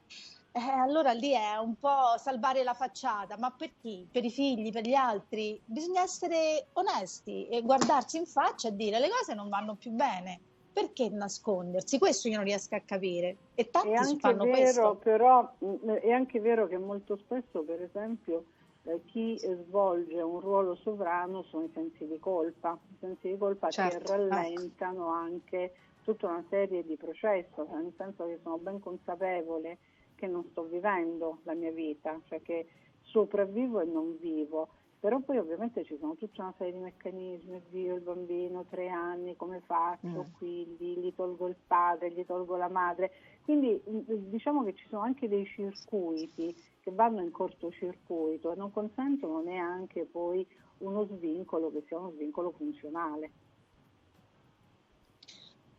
eh, 0.54 0.60
allora 0.60 1.14
lì 1.14 1.32
è 1.32 1.56
un 1.56 1.76
po' 1.80 2.18
salvare 2.18 2.64
la 2.64 2.74
facciata, 2.74 3.38
ma 3.38 3.52
per 3.52 3.72
chi? 3.80 4.06
Per 4.12 4.24
i 4.26 4.30
figli, 4.30 4.72
per 4.72 4.84
gli 4.84 4.94
altri? 4.94 5.60
Bisogna 5.64 6.02
essere 6.02 6.68
onesti 6.74 7.48
e 7.48 7.62
guardarsi 7.62 8.18
in 8.18 8.26
faccia 8.26 8.68
e 8.68 8.76
dire 8.76 9.00
le 9.00 9.10
cose 9.10 9.34
non 9.34 9.48
vanno 9.48 9.76
più 9.76 9.92
bene. 9.92 10.40
Perché 10.74 11.10
nascondersi? 11.10 11.98
Questo 11.98 12.28
io 12.28 12.36
non 12.36 12.46
riesco 12.46 12.76
a 12.76 12.82
capire. 12.86 13.36
E 13.56 13.70
tanti 13.70 13.90
è 13.90 13.96
anche 13.96 14.20
fanno 14.20 14.44
vero, 14.44 14.56
questo. 14.56 14.96
Però 15.04 15.54
mm, 15.64 15.90
è 15.90 16.12
anche 16.12 16.40
vero 16.40 16.68
che 16.68 16.78
molto 16.78 17.18
spesso, 17.18 17.62
per 17.64 17.82
esempio, 17.82 18.46
eh, 18.84 19.02
chi 19.06 19.38
svolge 19.38 20.22
un 20.22 20.40
ruolo 20.40 20.76
sovrano 20.76 21.44
sono 21.44 21.66
i 21.66 21.72
sensi 21.74 22.08
di 22.08 22.20
colpa, 22.20 22.78
i 22.90 22.96
sensi 23.00 23.30
di 23.30 23.38
colpa 23.38 23.70
certo, 23.70 24.00
che 24.00 24.18
rallentano 24.18 25.04
ecco. 25.04 25.10
anche 25.10 25.74
tutta 26.04 26.28
una 26.28 26.44
serie 26.50 26.84
di 26.86 26.96
processi, 26.96 27.50
nel 27.58 27.94
senso 27.98 28.26
che 28.26 28.40
sono 28.42 28.58
ben 28.58 28.80
consapevole 28.80 29.78
che 30.22 30.28
non 30.28 30.46
sto 30.52 30.66
vivendo 30.66 31.40
la 31.44 31.56
mia 31.56 31.72
vita, 31.72 32.22
cioè 32.26 32.44
che 32.44 32.68
sopravvivo 33.02 33.80
e 33.80 33.86
non 33.86 34.18
vivo. 34.20 34.68
Però 35.00 35.20
poi 35.20 35.40
ovviamente 35.40 35.84
ci 35.84 35.98
sono 36.00 36.16
tutta 36.16 36.44
una 36.44 36.54
serie 36.60 36.74
di 36.74 36.80
meccanismi, 36.80 37.60
Dio, 37.72 37.96
il 37.96 38.02
bambino, 38.02 38.66
tre 38.70 38.90
anni, 38.90 39.36
come 39.36 39.64
faccio, 39.66 40.08
mm. 40.08 40.34
quindi 40.38 40.98
gli 40.98 41.12
tolgo 41.16 41.48
il 41.48 41.56
padre, 41.66 42.12
gli 42.12 42.24
tolgo 42.24 42.56
la 42.56 42.70
madre. 42.70 43.12
Quindi 43.42 43.82
diciamo 43.84 44.64
che 44.64 44.76
ci 44.76 44.88
sono 44.90 45.02
anche 45.02 45.28
dei 45.28 45.46
circuiti 45.48 46.56
che 46.82 46.92
vanno 46.92 47.22
in 47.22 47.32
cortocircuito 47.32 48.52
e 48.52 48.56
non 48.56 48.72
consentono 48.72 49.42
neanche 49.42 50.06
poi 50.06 50.46
uno 50.80 51.06
svincolo 51.06 51.72
che 51.72 51.84
sia 51.88 51.98
uno 51.98 52.12
svincolo 52.12 52.52
funzionale. 52.52 53.32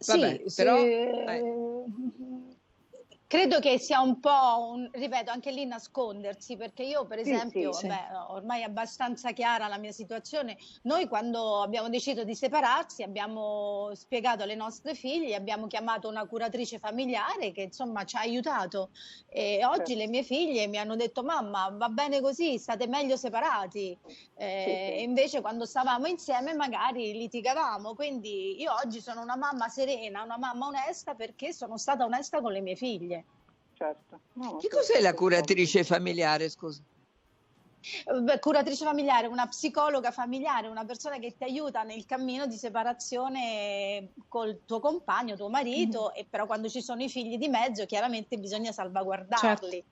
Vabbè, 0.05 0.43
sì, 0.47 0.55
però... 0.57 0.79
Sì, 0.79 0.91
eh, 0.91 2.61
Credo 3.33 3.61
che 3.61 3.79
sia 3.79 4.03
un 4.03 4.21
po', 4.21 4.73
un, 4.73 4.91
ripeto, 4.93 5.31
anche 5.31 5.53
lì 5.53 5.65
nascondersi, 5.65 6.59
perché 6.59 6.83
io 6.83 7.07
per 7.07 7.19
esempio, 7.19 7.73
sì, 7.73 7.81
sì, 7.81 7.87
vabbè, 7.87 8.09
sì. 8.11 8.33
ormai 8.35 8.61
è 8.61 8.65
abbastanza 8.65 9.31
chiara 9.31 9.69
la 9.69 9.79
mia 9.79 9.91
situazione, 9.91 10.59
noi 10.83 11.09
quando 11.09 11.63
abbiamo 11.63 11.89
deciso 11.89 12.25
di 12.25 12.35
separarsi 12.35 13.03
abbiamo 13.03 13.91
spiegato 13.95 14.43
alle 14.43 14.55
nostre 14.55 14.95
figlie, 14.95 15.35
abbiamo 15.35 15.67
chiamato 15.67 16.11
una 16.11 16.27
curatrice 16.27 16.79
familiare 16.79 17.53
che 17.53 17.63
insomma 17.63 18.05
ci 18.05 18.17
ha 18.17 18.21
aiutato. 18.21 18.91
E 19.31 19.65
oggi 19.65 19.93
certo. 19.93 19.95
le 19.95 20.09
mie 20.09 20.25
figlie 20.25 20.67
mi 20.67 20.77
hanno 20.77 20.95
detto 20.95 21.23
mamma 21.23 21.71
va 21.73 21.89
bene 21.89 22.21
così, 22.21 22.59
state 22.59 22.87
meglio 22.87 23.17
separati, 23.17 23.97
eh, 24.35 25.01
invece 25.01 25.41
quando 25.41 25.65
stavamo 25.65 26.07
insieme 26.07 26.53
magari 26.53 27.15
litigavamo, 27.15 27.95
quindi 27.95 28.61
io 28.61 28.75
oggi 28.85 29.01
sono 29.01 29.23
una 29.23 29.39
mamma 29.39 29.71
serena, 29.71 30.23
una 30.23 30.37
mamma 30.37 30.67
onesta 30.67 31.15
perché 31.15 31.55
sono 31.55 31.79
stata 31.79 32.05
onesta 32.05 32.43
con 32.43 32.53
le 32.53 32.61
mie 32.61 32.77
figlie 32.77 33.22
certo. 33.83 34.21
No, 34.35 34.57
che 34.57 34.69
cos'è 34.69 35.01
la 35.01 35.15
curatrice 35.15 35.83
familiare, 35.85 36.49
scusa? 36.49 36.81
Curatrice 38.39 38.85
familiare, 38.85 39.27
una 39.27 39.49
psicologa 39.49 40.13
familiare, 40.13 40.69
una 40.69 40.85
persona 40.85 41.19
che 41.19 41.35
ti 41.37 41.43
aiuta 41.43 41.83
nel 41.83 42.07
cammino 42.07 42.47
di 42.47 42.55
separazione 42.57 44.13
col 44.29 44.61
tuo 44.65 44.79
compagno, 44.79 45.35
tuo 45.35 45.49
marito, 45.49 46.13
mm. 46.15 46.19
e 46.21 46.27
però 46.31 46.47
quando 46.47 46.69
ci 46.69 46.81
sono 46.81 47.03
i 47.03 47.09
figli 47.09 47.39
di 47.39 47.49
mezzo 47.49 47.85
chiaramente 47.85 48.39
bisogna 48.39 48.71
salvaguardarli. 48.71 49.71
Certo. 49.71 49.85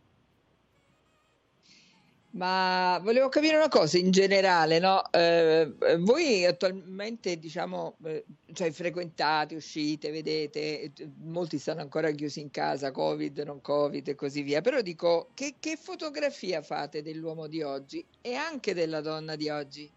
Ma 2.33 3.01
volevo 3.03 3.29
capire 3.29 3.57
una 3.57 3.69
cosa 3.69 3.99
in 3.99 4.13
generale, 4.13 4.79
no? 4.79 5.03
Eh, 5.11 5.73
voi 5.99 6.45
attualmente, 6.45 7.37
diciamo, 7.39 7.97
eh, 8.05 8.25
cioè 8.53 8.71
frequentate, 8.71 9.57
uscite, 9.57 10.13
vedete, 10.13 10.93
molti 11.23 11.59
stanno 11.59 11.81
ancora 11.81 12.13
chiusi 12.13 12.41
in 12.41 12.53
casa, 12.53 12.93
Covid, 12.93 13.41
non 13.41 13.61
Covid 13.61 14.07
e 14.07 14.15
così 14.15 14.43
via, 14.43 14.61
però 14.61 14.81
dico, 14.81 15.31
che, 15.35 15.57
che 15.59 15.77
fotografia 15.77 16.63
fate 16.63 17.03
dell'uomo 17.03 17.49
di 17.49 17.63
oggi 17.63 18.05
e 18.21 18.35
anche 18.35 18.75
della 18.75 19.01
donna 19.01 19.35
di 19.35 19.49
oggi? 19.49 19.91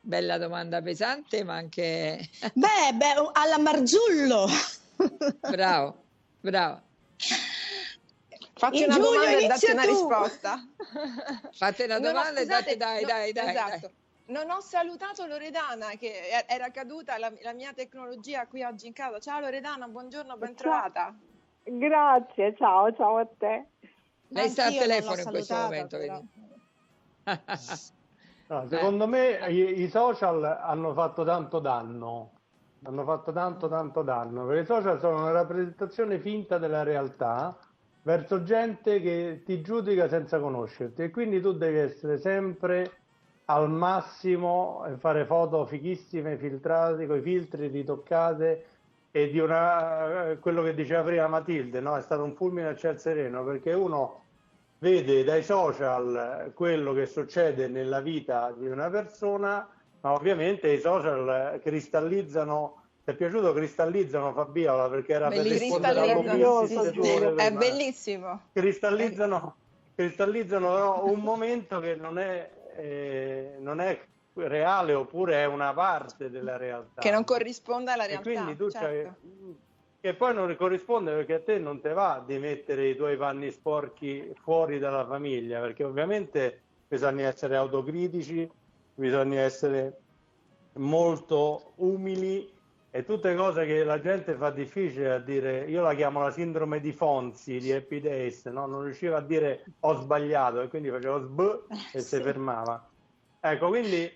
Bella 0.00 0.38
domanda 0.38 0.82
pesante, 0.82 1.44
ma 1.44 1.54
anche... 1.54 2.28
beh, 2.52 2.94
beh, 2.94 3.30
alla 3.32 3.58
Marzullo! 3.58 4.48
bravo, 5.50 6.02
bravo. 6.40 6.85
Faccio 8.58 8.84
una 8.84 8.94
Giulio, 8.94 9.10
domanda 9.10 9.36
e 9.36 9.46
date 9.46 9.72
una 9.72 9.82
risposta. 9.82 10.66
Fate 11.52 11.84
una 11.84 12.00
domanda 12.00 12.40
e 12.40 12.46
date 12.46 12.76
dai, 12.78 13.02
no, 13.02 13.08
dai, 13.08 13.32
dai, 13.32 13.48
esatto. 13.50 13.80
dai. 13.80 13.94
Non 14.28 14.50
ho 14.50 14.60
salutato 14.60 15.26
Loredana 15.26 15.88
che 15.98 16.30
era 16.48 16.70
caduta 16.70 17.18
la, 17.18 17.30
la, 17.42 17.52
mia 17.52 17.74
tecnologia 17.74 18.46
qui 18.46 18.62
oggi 18.62 18.86
in 18.86 18.94
casa. 18.94 19.18
Ciao 19.18 19.40
Loredana, 19.40 19.86
buongiorno, 19.88 20.38
ben 20.38 20.54
trovata. 20.54 21.14
Grazie, 21.64 22.54
ciao, 22.56 22.94
ciao 22.94 23.18
a 23.18 23.28
te. 23.36 23.66
Lei 24.28 24.48
sta 24.48 24.64
al 24.64 24.74
telefono 24.74 25.20
in 25.20 25.28
questo 25.28 25.54
momento, 25.54 25.98
no, 28.48 28.68
secondo 28.68 29.04
eh. 29.04 29.06
me 29.06 29.50
i, 29.50 29.82
i, 29.82 29.88
social 29.90 30.42
hanno 30.44 30.94
fatto 30.94 31.24
tanto 31.24 31.58
danno. 31.58 32.30
Hanno 32.84 33.04
fatto 33.04 33.32
tanto 33.32 33.68
tanto 33.68 34.02
danno, 34.02 34.46
perché 34.46 34.62
i 34.62 34.66
social 34.66 34.98
sono 34.98 35.16
una 35.16 35.32
rappresentazione 35.32 36.20
finta 36.20 36.56
della 36.56 36.82
realtà 36.84 37.56
verso 38.06 38.44
gente 38.44 39.00
che 39.00 39.42
ti 39.44 39.60
giudica 39.60 40.08
senza 40.08 40.38
conoscerti 40.38 41.02
e 41.02 41.10
quindi 41.10 41.40
tu 41.40 41.52
devi 41.54 41.78
essere 41.78 42.18
sempre 42.18 42.98
al 43.46 43.68
massimo 43.68 44.84
e 44.86 44.96
fare 44.96 45.24
foto 45.24 45.66
fighissime, 45.66 46.36
filtrate, 46.36 47.04
con 47.08 47.16
i 47.16 47.20
filtri 47.20 47.66
ritoccate 47.66 48.64
e 49.10 49.28
di 49.28 49.40
una, 49.40 50.36
quello 50.38 50.62
che 50.62 50.74
diceva 50.74 51.02
prima 51.02 51.26
Matilde, 51.26 51.80
no? 51.80 51.96
è 51.96 52.00
stato 52.00 52.22
un 52.22 52.36
fulmine 52.36 52.68
a 52.68 52.76
ciel 52.76 53.00
sereno 53.00 53.44
perché 53.44 53.72
uno 53.72 54.22
vede 54.78 55.24
dai 55.24 55.42
social 55.42 56.52
quello 56.54 56.92
che 56.92 57.06
succede 57.06 57.66
nella 57.66 58.00
vita 58.00 58.54
di 58.56 58.68
una 58.68 58.88
persona, 58.88 59.68
ma 60.02 60.12
ovviamente 60.12 60.70
i 60.70 60.78
social 60.78 61.58
cristallizzano 61.60 62.82
ti 63.06 63.12
è 63.12 63.14
piaciuto 63.14 63.52
Cristallizzano 63.52 64.32
Fabiola 64.32 64.88
perché 64.88 65.12
era 65.12 65.28
per 65.28 65.46
rispondere 65.46 66.10
all'obiettivo 66.10 67.36
È 67.36 67.52
bellissimo. 67.52 68.40
Cristallizzano, 68.52 69.56
cristallizzano 69.94 70.76
no, 70.76 71.04
un 71.04 71.20
momento 71.20 71.78
che 71.78 71.94
non 71.94 72.18
è, 72.18 72.50
eh, 72.76 73.58
non 73.60 73.80
è, 73.80 73.96
reale 74.34 74.92
oppure 74.92 75.36
è 75.36 75.44
una 75.44 75.72
parte 75.72 76.30
della 76.30 76.56
realtà. 76.56 77.00
Che 77.00 77.10
non 77.12 77.22
corrisponde 77.22 77.92
alla 77.92 78.06
realtà. 78.06 78.28
E 78.28 78.32
quindi 78.34 78.56
tu 78.56 78.70
certo. 78.70 79.14
che 80.00 80.14
poi 80.14 80.34
non 80.34 80.56
corrisponde 80.56 81.12
perché 81.12 81.34
a 81.34 81.40
te 81.40 81.58
non 81.58 81.80
te 81.80 81.92
va 81.92 82.20
di 82.26 82.38
mettere 82.38 82.88
i 82.88 82.96
tuoi 82.96 83.16
panni 83.16 83.52
sporchi 83.52 84.34
fuori 84.42 84.80
dalla 84.80 85.06
famiglia, 85.06 85.60
perché 85.60 85.84
ovviamente 85.84 86.60
bisogna 86.88 87.28
essere 87.28 87.54
autocritici, 87.54 88.50
bisogna 88.96 89.42
essere 89.42 90.00
molto 90.72 91.72
umili 91.76 92.54
e 92.96 93.04
tutte 93.04 93.34
cose 93.34 93.66
che 93.66 93.84
la 93.84 94.00
gente 94.00 94.36
fa 94.36 94.48
difficile 94.48 95.12
a 95.12 95.18
dire, 95.18 95.66
io 95.66 95.82
la 95.82 95.92
chiamo 95.92 96.22
la 96.22 96.30
sindrome 96.30 96.80
di 96.80 96.92
Fonzi 96.92 97.58
di 97.58 97.70
Happy 97.70 98.00
Days, 98.00 98.46
no? 98.46 98.64
non 98.64 98.84
riusciva 98.84 99.18
a 99.18 99.20
dire 99.20 99.66
ho 99.80 100.00
sbagliato 100.00 100.62
e 100.62 100.68
quindi 100.68 100.88
facevo 100.88 101.20
sb 101.20 101.64
e 101.92 102.00
si 102.00 102.22
fermava. 102.22 102.88
Ecco, 103.38 103.68
quindi 103.68 104.10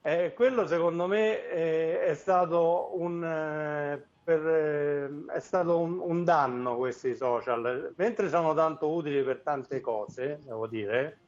eh, 0.00 0.32
quello 0.34 0.66
secondo 0.66 1.06
me 1.06 1.46
eh, 1.50 2.06
è 2.06 2.14
stato 2.14 2.92
un, 2.94 3.22
eh, 3.22 4.02
per, 4.24 4.46
eh, 4.46 5.34
è 5.34 5.40
stato 5.40 5.78
un, 5.78 5.98
un, 5.98 6.24
danno 6.24 6.76
questi 6.76 7.14
social, 7.14 7.92
mentre 7.96 8.30
sono 8.30 8.54
tanto 8.54 8.88
utili 8.90 9.22
per 9.22 9.42
tante 9.42 9.82
cose, 9.82 10.38
devo 10.42 10.66
dire, 10.66 11.18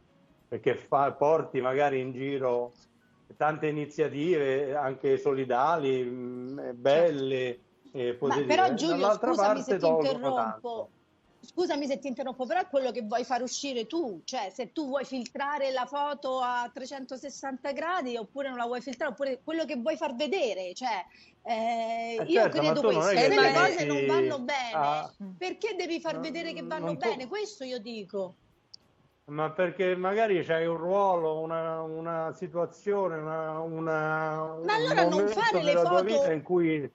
perché 0.49 0.75
fa, 0.75 1.13
porti 1.13 1.61
magari 1.61 2.01
in 2.01 2.13
giro 2.13 2.73
tante 3.37 3.67
iniziative 3.67 4.75
anche 4.75 5.19
solidali, 5.19 6.03
mh, 6.03 6.61
mm, 6.61 6.71
belle, 6.75 7.59
eh, 7.93 8.15
positive. 8.15 8.47
Ma 8.57 8.63
però 8.63 8.75
Giulio, 8.75 9.13
scusami 9.15 9.63
se 9.63 9.79
ti 9.79 9.87
interrompo. 9.87 10.89
Scusami 11.45 11.87
se 11.87 11.99
ti 11.99 12.09
interrompo, 12.09 12.47
però 12.47 12.61
è 12.61 12.69
quello 12.69 12.91
che 12.91 13.03
vuoi 13.03 13.23
far 13.23 13.43
uscire 13.43 13.87
tu, 13.87 14.23
cioè 14.25 14.51
se 14.51 14.73
tu 14.73 14.87
vuoi 14.87 15.05
filtrare 15.05 15.73
la 15.73 15.85
foto 15.85 16.41
a 16.41 16.71
360 16.73 17.73
gradi 17.73 18.17
oppure 18.17 18.49
non 18.49 18.57
la 18.57 18.65
vuoi 18.65 18.81
filtrare, 18.81 19.13
oppure 19.13 19.41
quello 19.45 19.67
che 19.67 19.77
vuoi 19.77 19.97
far 19.99 20.15
vedere, 20.15 20.73
cioè 20.73 21.05
eh, 21.43 22.17
eh 22.19 22.25
io 22.27 22.41
certo, 22.41 22.59
credo 22.59 22.81
questo, 22.81 23.03
se 23.03 23.29
le 23.29 23.53
cose 23.53 23.85
non 23.85 24.07
vanno 24.07 24.39
bene, 24.39 24.73
ah, 24.73 25.13
perché 25.37 25.75
devi 25.77 26.01
far 26.01 26.19
vedere 26.19 26.55
che 26.55 26.63
vanno 26.63 26.95
bene? 26.97 27.29
Questo 27.29 27.65
io 27.65 27.79
dico. 27.79 28.37
Ma 29.27 29.51
perché 29.51 29.97
magari 29.97 30.45
c'hai 30.45 30.67
un 30.67 30.77
ruolo, 30.77 31.41
una, 31.41 31.81
una 31.81 32.33
situazione, 32.35 33.17
una, 33.17 33.59
una, 33.61 34.57
Ma 34.63 34.75
allora 34.75 35.09
non 35.09 35.29
fare 35.29 35.63
le 35.63 35.73
foto 35.77 36.31
in 36.31 36.43
cui... 36.43 36.93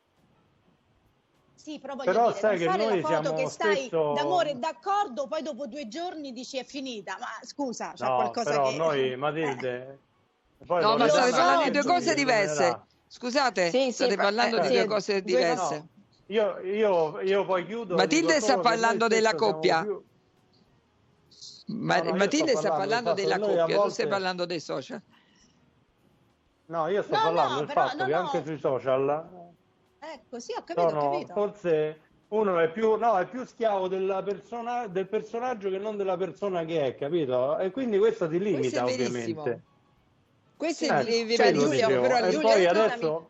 Sì, 1.56 1.80
però 1.80 1.96
però 1.96 2.28
dire, 2.28 2.40
sai 2.40 2.58
che 2.60 2.66
fare 2.66 2.86
noi 2.86 3.02
la 3.02 3.08
foto 3.08 3.34
che 3.34 3.48
stai 3.50 3.76
spesso... 3.76 4.14
d'amore 4.14 4.52
e 4.52 4.56
d'accordo, 4.56 5.28
poi 5.28 5.42
dopo 5.42 5.66
due 5.66 5.88
giorni 5.88 6.32
dici 6.32 6.58
è 6.58 6.64
finita. 6.64 7.18
Ma 7.20 7.28
scusa, 7.42 7.94
c'è 7.96 8.06
no, 8.06 8.16
qualcosa 8.16 8.50
però 8.52 8.70
che... 8.70 8.78
noi, 8.78 9.16
Matilde... 9.18 10.00
Eh. 10.60 10.66
no, 10.68 10.98
ma 10.98 11.08
state 11.08 11.32
parlando 11.32 11.64
di 11.64 11.72
due 11.72 11.84
cose 11.84 12.14
diverse. 12.14 12.82
Scusate, 13.08 13.72
sì, 13.72 13.92
state 13.92 14.12
sì, 14.12 14.18
parlando 14.18 14.58
eh, 14.58 14.68
di 14.68 14.68
due 14.68 14.86
cose 14.86 15.24
diverse. 15.24 15.76
No. 15.76 15.88
Io, 16.28 16.60
io, 16.60 17.20
io, 17.22 17.44
poi 17.44 17.66
chiudo. 17.66 17.96
Matilde 17.96 18.40
sta 18.40 18.60
parlando 18.60 19.08
della 19.08 19.34
coppia. 19.34 19.82
Più... 19.82 20.04
Ma, 21.70 22.00
no, 22.00 22.10
no, 22.12 22.16
Matilde 22.16 22.56
sta 22.56 22.72
parlando, 22.72 23.14
della 23.14 23.38
coppia, 23.38 23.66
volte... 23.66 23.82
tu 23.82 23.90
stai 23.90 24.08
parlando 24.08 24.46
dei 24.46 24.60
social. 24.60 25.02
No, 26.66 26.88
io 26.88 27.04
sto 27.04 27.16
no, 27.16 27.22
parlando 27.22 27.58
del 27.58 27.68
però, 27.68 27.88
fatto 27.88 28.06
che 28.06 28.14
anche 28.14 28.44
sui 28.44 28.58
social... 28.58 29.48
Ecco, 30.00 30.40
sì, 30.40 30.54
ho 30.54 30.64
capito, 30.64 30.90
sono, 30.90 31.02
ho 31.02 31.12
capito. 31.12 31.34
Forse 31.34 32.02
uno 32.30 32.60
è 32.60 32.72
più, 32.72 32.96
no, 32.96 33.20
è 33.20 33.28
più 33.28 33.46
schiavo 33.46 33.88
persona, 34.24 34.88
del 34.88 35.08
personaggio 35.08 35.70
che 35.70 35.78
non 35.78 35.96
della 35.96 36.18
persona 36.18 36.66
che 36.66 36.86
è, 36.86 36.96
capito? 36.96 37.58
E 37.60 37.70
quindi 37.70 38.00
questo 38.00 38.28
ti 38.28 38.40
limita, 38.40 38.82
questo 38.82 39.04
ovviamente. 39.04 39.64
Questo 40.56 40.86
è 40.86 41.06
eh, 41.06 41.36
cioè, 41.36 41.52
Giulio, 41.52 42.02
però 42.02 42.18
e 42.18 42.30
Giulio, 42.32 42.48
poi 42.48 42.66
adesso... 42.66 43.30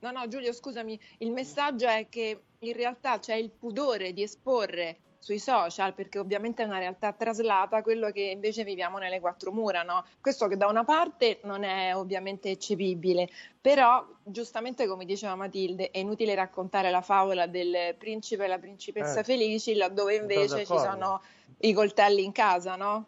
No, 0.00 0.10
no, 0.10 0.28
Giulio, 0.28 0.52
scusami, 0.52 0.98
il 1.18 1.32
messaggio 1.32 1.86
è 1.86 2.08
che 2.08 2.42
in 2.58 2.72
realtà 2.72 3.18
c'è 3.18 3.34
il 3.34 3.50
pudore 3.50 4.12
di 4.12 4.22
esporre 4.22 4.98
sui 5.26 5.40
social, 5.40 5.92
perché 5.92 6.20
ovviamente 6.20 6.62
è 6.62 6.66
una 6.66 6.78
realtà 6.78 7.12
traslata 7.12 7.82
quello 7.82 8.12
che 8.12 8.20
invece 8.20 8.62
viviamo 8.62 8.98
nelle 8.98 9.18
quattro 9.18 9.50
mura, 9.50 9.82
no? 9.82 10.04
Questo 10.20 10.46
che 10.46 10.56
da 10.56 10.68
una 10.68 10.84
parte 10.84 11.40
non 11.42 11.64
è 11.64 11.96
ovviamente 11.96 12.48
eccepibile, 12.50 13.28
però 13.60 14.06
giustamente 14.22 14.86
come 14.86 15.04
diceva 15.04 15.34
Matilde, 15.34 15.90
è 15.90 15.98
inutile 15.98 16.36
raccontare 16.36 16.92
la 16.92 17.00
favola 17.00 17.48
del 17.48 17.96
principe 17.98 18.44
e 18.44 18.46
la 18.46 18.60
principessa 18.60 19.18
eh, 19.18 19.24
felici, 19.24 19.74
laddove 19.74 20.14
invece 20.14 20.58
ci 20.58 20.78
sono 20.78 21.20
i 21.58 21.72
coltelli 21.72 22.22
in 22.22 22.30
casa, 22.30 22.76
no? 22.76 23.06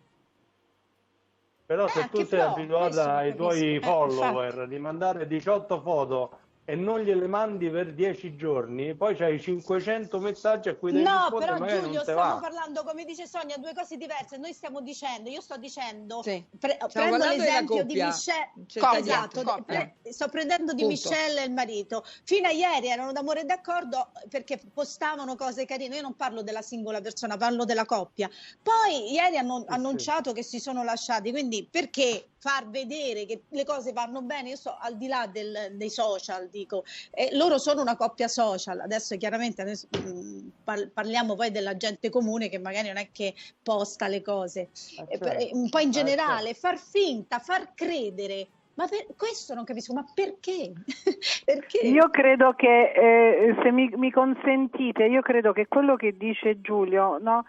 Però 1.67 1.87
se 1.87 2.01
eh, 2.01 2.09
tu 2.09 2.25
sei 2.25 2.41
abituata 2.41 3.15
ai 3.15 3.37
tuoi 3.37 3.77
eh, 3.77 3.81
follower 3.81 4.67
di 4.67 4.79
mandare 4.81 5.29
18 5.29 5.81
foto 5.81 6.39
e 6.69 6.75
non 6.75 7.01
gliele 7.01 7.27
mandi 7.27 7.71
per 7.71 7.95
dieci 7.95 8.37
giorni, 8.37 8.95
poi 8.95 9.17
c'hai 9.17 9.41
500 9.41 10.19
messaggi 10.19 10.69
a 10.69 10.75
cui 10.75 10.93
devi 10.93 11.03
no, 11.03 11.29
rispondere. 11.31 11.53
No, 11.53 11.65
però 11.65 11.81
Giulio, 11.81 12.01
stiamo 12.03 12.21
va. 12.21 12.39
parlando, 12.43 12.85
come 12.85 13.07
dice 13.07 13.27
Sonia, 13.27 13.57
due 13.57 13.73
cose 13.73 13.97
diverse. 13.97 14.37
Noi 14.37 14.53
stiamo 14.53 14.83
dicendo, 14.83 15.31
io 15.31 15.41
sto 15.41 15.57
dicendo, 15.57 16.23
sì. 16.23 16.45
pre- 16.59 16.77
prendo 16.93 17.25
l'esempio 17.25 17.85
di 17.85 17.95
Michelle, 17.95 18.99
esatto, 18.99 19.63
pre- 19.65 19.95
sto 20.11 20.29
prendendo 20.29 20.75
di 20.75 20.83
Punto. 20.83 21.09
Michelle 21.09 21.41
e 21.41 21.47
il 21.47 21.53
marito. 21.53 22.05
Fino 22.25 22.49
a 22.49 22.51
ieri 22.51 22.89
erano 22.89 23.13
d'amore 23.13 23.41
e 23.41 23.45
d'accordo 23.45 24.11
perché 24.29 24.61
postavano 24.75 25.37
cose 25.37 25.65
carine. 25.65 25.97
Io 25.97 26.03
non 26.03 26.17
parlo 26.17 26.43
della 26.43 26.61
singola 26.61 27.01
persona, 27.01 27.39
parlo 27.39 27.65
della 27.65 27.87
coppia. 27.87 28.29
Poi 28.63 29.11
ieri 29.11 29.39
hanno 29.39 29.61
sì, 29.61 29.65
annunciato 29.69 30.29
sì. 30.29 30.35
che 30.35 30.43
si 30.43 30.61
sono 30.61 30.85
lasciati, 30.85 31.31
quindi 31.31 31.67
perché 31.67 32.29
far 32.39 32.69
vedere 32.69 33.27
che 33.27 33.43
le 33.49 33.65
cose 33.65 33.93
vanno 33.93 34.23
bene? 34.23 34.51
Io 34.51 34.57
sto 34.57 34.77
al 34.79 34.97
di 34.97 35.07
là 35.07 35.27
del, 35.27 35.73
dei 35.73 35.91
social, 35.91 36.49
dico. 36.49 36.85
Eh, 37.11 37.31
loro 37.33 37.59
sono 37.59 37.81
una 37.83 37.97
coppia 37.97 38.29
social, 38.29 38.81
adesso 38.81 39.17
chiaramente 39.17 39.63
adesso, 39.63 39.89
mh, 39.91 40.09
mm, 40.09 40.83
parliamo 40.93 41.35
poi 41.35 41.51
della 41.51 41.77
gente 41.77 42.11
comune 42.11 42.49
che 42.49 42.59
magari 42.59 42.89
non 42.89 42.97
è 42.97 43.09
che 43.13 43.35
posta 43.63 44.07
le 44.09 44.23
cose, 44.23 44.71
eh, 45.09 45.19
certo. 45.19 45.29
eh, 45.29 45.51
un 45.53 45.69
po' 45.69 45.81
in 45.81 45.91
generale, 45.91 46.55
certo. 46.55 46.61
far 46.61 46.79
finta, 46.79 47.39
far 47.39 47.75
credere. 47.75 48.49
Ma 48.75 48.87
per 48.87 49.07
questo 49.17 49.55
non 49.55 49.65
capisco, 49.65 49.93
ma 49.93 50.05
perché? 50.15 50.73
perché? 51.45 51.79
Io 51.79 52.09
credo 52.11 52.55
che, 52.55 52.93
eh, 52.93 53.57
se 53.61 53.73
mi, 53.73 53.91
mi, 53.97 54.13
consentite, 54.13 55.05
io 55.07 55.21
credo 55.21 55.53
che 55.53 55.67
quello 55.67 55.97
che 55.97 56.17
dice 56.17 56.61
Giulio, 56.61 57.19
no? 57.19 57.45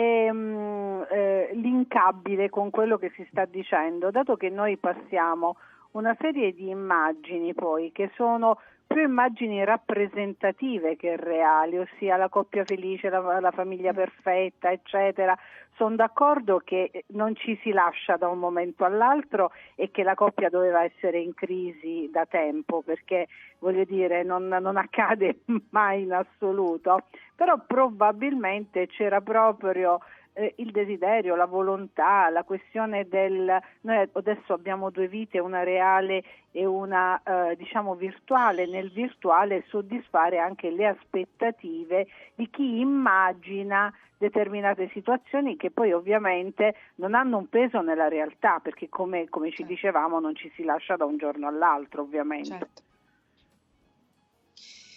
Mh, 0.00 1.06
eh, 1.10 1.50
linkabile 1.54 2.50
con 2.50 2.70
quello 2.70 2.98
che 2.98 3.10
si 3.14 3.26
sta 3.30 3.44
dicendo, 3.44 4.10
dato 4.10 4.36
che 4.36 4.50
noi 4.50 4.76
passiamo 4.76 5.56
una 5.92 6.16
serie 6.18 6.52
di 6.52 6.68
immagini 6.68 7.54
poi 7.54 7.92
che 7.92 8.10
sono 8.14 8.58
più 8.86 9.02
immagini 9.02 9.64
rappresentative 9.64 10.96
che 10.96 11.16
reali, 11.16 11.78
ossia 11.78 12.16
la 12.16 12.28
coppia 12.28 12.64
felice, 12.64 13.08
la, 13.08 13.40
la 13.40 13.50
famiglia 13.50 13.92
perfetta, 13.92 14.70
eccetera. 14.70 15.36
Sono 15.76 15.96
d'accordo 15.96 16.60
che 16.64 17.04
non 17.08 17.34
ci 17.34 17.58
si 17.62 17.72
lascia 17.72 18.16
da 18.16 18.28
un 18.28 18.38
momento 18.38 18.84
all'altro 18.84 19.50
e 19.74 19.90
che 19.90 20.04
la 20.04 20.14
coppia 20.14 20.48
doveva 20.48 20.84
essere 20.84 21.18
in 21.18 21.34
crisi 21.34 22.08
da 22.12 22.26
tempo, 22.26 22.82
perché 22.82 23.26
voglio 23.58 23.84
dire 23.84 24.22
non, 24.22 24.46
non 24.46 24.76
accade 24.76 25.40
mai 25.70 26.02
in 26.02 26.12
assoluto, 26.12 27.06
però 27.34 27.58
probabilmente 27.66 28.86
c'era 28.86 29.20
proprio 29.20 29.98
eh, 30.34 30.54
il 30.58 30.70
desiderio, 30.70 31.36
la 31.36 31.46
volontà, 31.46 32.28
la 32.28 32.42
questione 32.42 33.08
del 33.08 33.58
noi 33.82 34.08
adesso 34.12 34.52
abbiamo 34.52 34.90
due 34.90 35.08
vite, 35.08 35.38
una 35.38 35.62
reale 35.62 36.22
e 36.50 36.66
una 36.66 37.20
eh, 37.22 37.56
diciamo 37.56 37.94
virtuale, 37.94 38.66
nel 38.66 38.90
virtuale 38.90 39.64
soddisfare 39.68 40.38
anche 40.38 40.70
le 40.70 40.86
aspettative 40.86 42.06
di 42.34 42.48
chi 42.50 42.80
immagina 42.80 43.92
determinate 44.18 44.88
situazioni 44.92 45.56
che 45.56 45.70
poi 45.70 45.92
ovviamente 45.92 46.74
non 46.96 47.14
hanno 47.14 47.38
un 47.38 47.48
peso 47.48 47.80
nella 47.80 48.08
realtà, 48.08 48.60
perché 48.62 48.88
come, 48.88 49.28
come 49.28 49.50
ci 49.50 49.58
certo. 49.58 49.72
dicevamo 49.72 50.20
non 50.20 50.34
ci 50.34 50.50
si 50.54 50.64
lascia 50.64 50.96
da 50.96 51.04
un 51.04 51.16
giorno 51.16 51.46
all'altro 51.46 52.02
ovviamente. 52.02 52.48
Certo. 52.48 52.82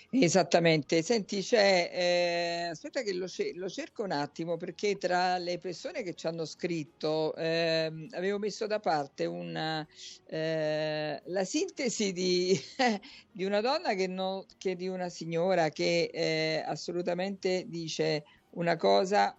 Esattamente, 0.09 1.01
senti, 1.01 1.41
c'è, 1.41 1.91
eh, 1.93 2.69
aspetta 2.69 3.01
che 3.01 3.13
lo, 3.13 3.27
lo, 3.55 3.69
cerco 3.69 4.03
un 4.03 4.11
attimo 4.11 4.55
perché 4.55 4.97
tra 4.97 5.37
le 5.37 5.57
persone 5.57 6.01
che 6.01 6.13
ci 6.13 6.27
hanno 6.27 6.45
scritto 6.45 7.35
eh, 7.35 7.91
avevo 8.11 8.39
messo 8.39 8.67
da 8.67 8.79
parte 8.79 9.25
una, 9.25 9.85
eh, 10.27 11.21
la 11.25 11.43
sintesi 11.43 12.13
di, 12.13 12.57
di, 13.29 13.43
una 13.43 13.59
donna 13.59 13.95
che, 13.95 14.07
no, 14.07 14.45
che 14.57 14.77
di 14.77 14.87
una 14.87 15.09
signora 15.09 15.67
che 15.67 16.09
eh, 16.13 16.63
assolutamente 16.65 17.65
dice 17.67 18.23
una 18.51 18.77
cosa 18.77 19.37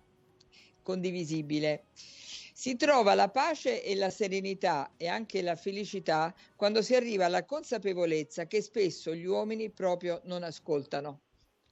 condivisibile. 0.82 1.86
Si 2.60 2.74
trova 2.74 3.14
la 3.14 3.28
pace 3.28 3.84
e 3.84 3.94
la 3.94 4.10
serenità 4.10 4.92
e 4.96 5.06
anche 5.06 5.42
la 5.42 5.54
felicità 5.54 6.34
quando 6.56 6.82
si 6.82 6.96
arriva 6.96 7.24
alla 7.26 7.44
consapevolezza 7.44 8.48
che 8.48 8.60
spesso 8.62 9.14
gli 9.14 9.26
uomini 9.26 9.70
proprio 9.70 10.20
non 10.24 10.42
ascoltano. 10.42 11.20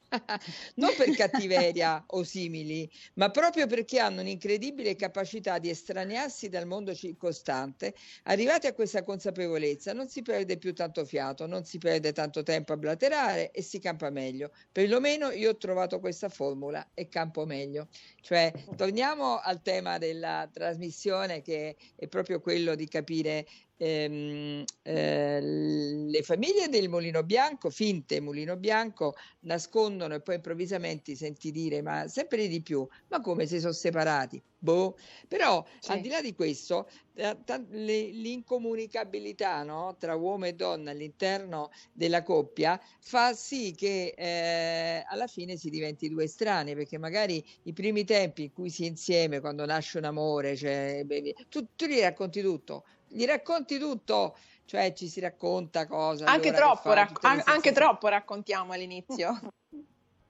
non 0.77 0.95
per 0.97 1.11
cattiveria 1.15 2.05
o 2.09 2.23
simili, 2.23 2.91
ma 3.15 3.31
proprio 3.31 3.67
perché 3.67 3.99
hanno 3.99 4.21
un'incredibile 4.21 4.97
capacità 4.97 5.59
di 5.59 5.71
estranearsi 5.71 6.49
dal 6.49 6.67
mondo 6.67 6.95
circostante, 6.95 7.95
arrivati 8.25 8.67
a 8.67 8.73
questa 8.73 9.03
consapevolezza 9.03 9.93
non 9.93 10.09
si 10.09 10.23
perde 10.23 10.59
più 10.59 10.75
tanto 10.75 11.05
fiato, 11.05 11.47
non 11.47 11.65
si 11.65 11.79
perde 11.79 12.13
tanto 12.13 12.43
tempo 12.43 12.73
a 12.73 12.77
blaterare 12.77 13.51
e 13.51 13.63
si 13.63 13.79
campa 13.79 14.11
meglio. 14.11 14.53
Perlomeno 14.71 15.31
io 15.31 15.51
ho 15.51 15.57
trovato 15.57 16.01
questa 16.01 16.29
formula 16.29 16.91
e 16.95 17.09
campo 17.09 17.45
meglio. 17.45 17.89
Cioè, 18.21 18.53
torniamo 18.77 19.39
al 19.39 19.63
tema 19.63 19.99
della 19.99 20.49
trasmissione 20.53 21.43
che 21.43 21.77
è 21.95 22.07
proprio 22.09 22.41
quello 22.41 22.75
di 22.75 22.89
capire 22.89 23.47
ehm, 23.77 24.65
eh, 24.83 25.41
le 25.41 26.23
famiglie 26.23 26.69
del 26.69 26.89
Mulino 26.89 27.23
Bianco, 27.23 27.71
finte 27.71 28.21
Mulino 28.21 28.57
Bianco, 28.57 29.15
nascondono 29.41 30.15
e 30.15 30.21
poi 30.21 30.37
improvvisamente 30.37 31.15
senti 31.15 31.51
dire, 31.51 31.83
ma 31.83 32.09
sempre 32.09 32.49
di 32.49 32.63
più, 32.63 32.87
ma 33.09 33.21
come 33.21 33.47
si 33.47 33.61
sono 33.61 33.73
separati? 33.73 34.43
Boh. 34.59 34.97
Però 35.29 35.65
sì. 35.79 35.93
al 35.93 36.01
di 36.01 36.09
là 36.09 36.21
di 36.21 36.35
questo, 36.35 36.89
l'incomunicabilità 37.15 39.63
no? 39.63 39.97
tra 39.99 40.15
uomo 40.17 40.47
e 40.47 40.55
donna 40.55 40.91
all'interno 40.91 41.71
della 41.93 42.23
coppia 42.23 42.81
fa 43.01 43.33
sì 43.33 43.75
che 43.77 44.13
eh, 44.17 45.03
alla 45.07 45.27
fine 45.27 45.57
si 45.57 45.71
diventi 45.71 46.09
due 46.09 46.25
estranei, 46.25 46.75
perché 46.75 46.99
magari 46.99 47.45
i 47.63 47.73
primi 47.73 48.05
tempi 48.05 48.45
in 48.45 48.53
cui 48.53 48.71
si 48.71 48.85
è 48.85 48.89
insieme, 48.89 49.41
quando 49.41 49.65
nasce 49.65 49.99
un 49.99 50.05
amore, 50.05 50.57
cioè, 50.57 51.05
tu, 51.49 51.69
tu 51.77 51.87
gli 51.87 52.01
racconti 52.01 52.43
tutto, 52.43 52.85
gli 53.09 53.25
racconti 53.25 53.79
tutto 53.79 54.37
cioè 54.67 54.93
ci 54.93 55.09
si 55.09 55.21
racconta 55.21 55.87
cosa. 55.87 56.27
Anche, 56.27 56.53
troppo, 56.53 56.93
racc- 56.93 57.25
an- 57.25 57.43
anche 57.45 57.73
troppo 57.73 58.09
raccontiamo 58.09 58.73
all'inizio. 58.73 59.41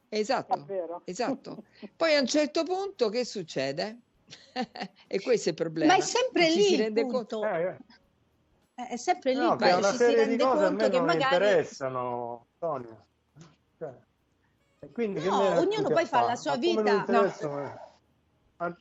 Esatto, 0.08 0.64
esatto. 1.04 1.64
Poi 1.96 2.14
a 2.14 2.20
un 2.20 2.28
certo 2.28 2.62
punto 2.62 3.08
che 3.08 3.24
succede? 3.24 3.98
e 5.08 5.20
questo 5.20 5.48
è 5.48 5.50
il 5.50 5.58
problema. 5.58 5.92
Ma 5.92 5.98
è 5.98 6.00
sempre 6.02 6.48
lì 6.48 6.62
si 6.62 6.76
rende 6.76 7.04
conto. 7.06 7.44
Eh, 7.44 7.76
eh. 8.76 8.86
È 8.86 8.96
sempre 8.96 9.32
lì 9.34 9.40
no, 9.40 9.56
che 9.56 9.72
una 9.72 9.90
si 9.90 9.96
serie 9.96 10.28
di 10.28 10.36
cose 10.38 10.64
a 10.64 10.70
me 10.70 10.88
non 10.88 11.04
magari... 11.04 11.34
interessano, 11.34 12.46
Sonia. 12.56 13.04
Cioè, 13.78 13.92
quindi 14.92 15.24
no, 15.24 15.58
ognuno 15.58 15.88
poi 15.88 16.06
fa 16.06 16.20
la 16.22 16.36
sua 16.36 16.56
vita. 16.56 17.04
No. 17.08 17.85
No, 18.58 18.74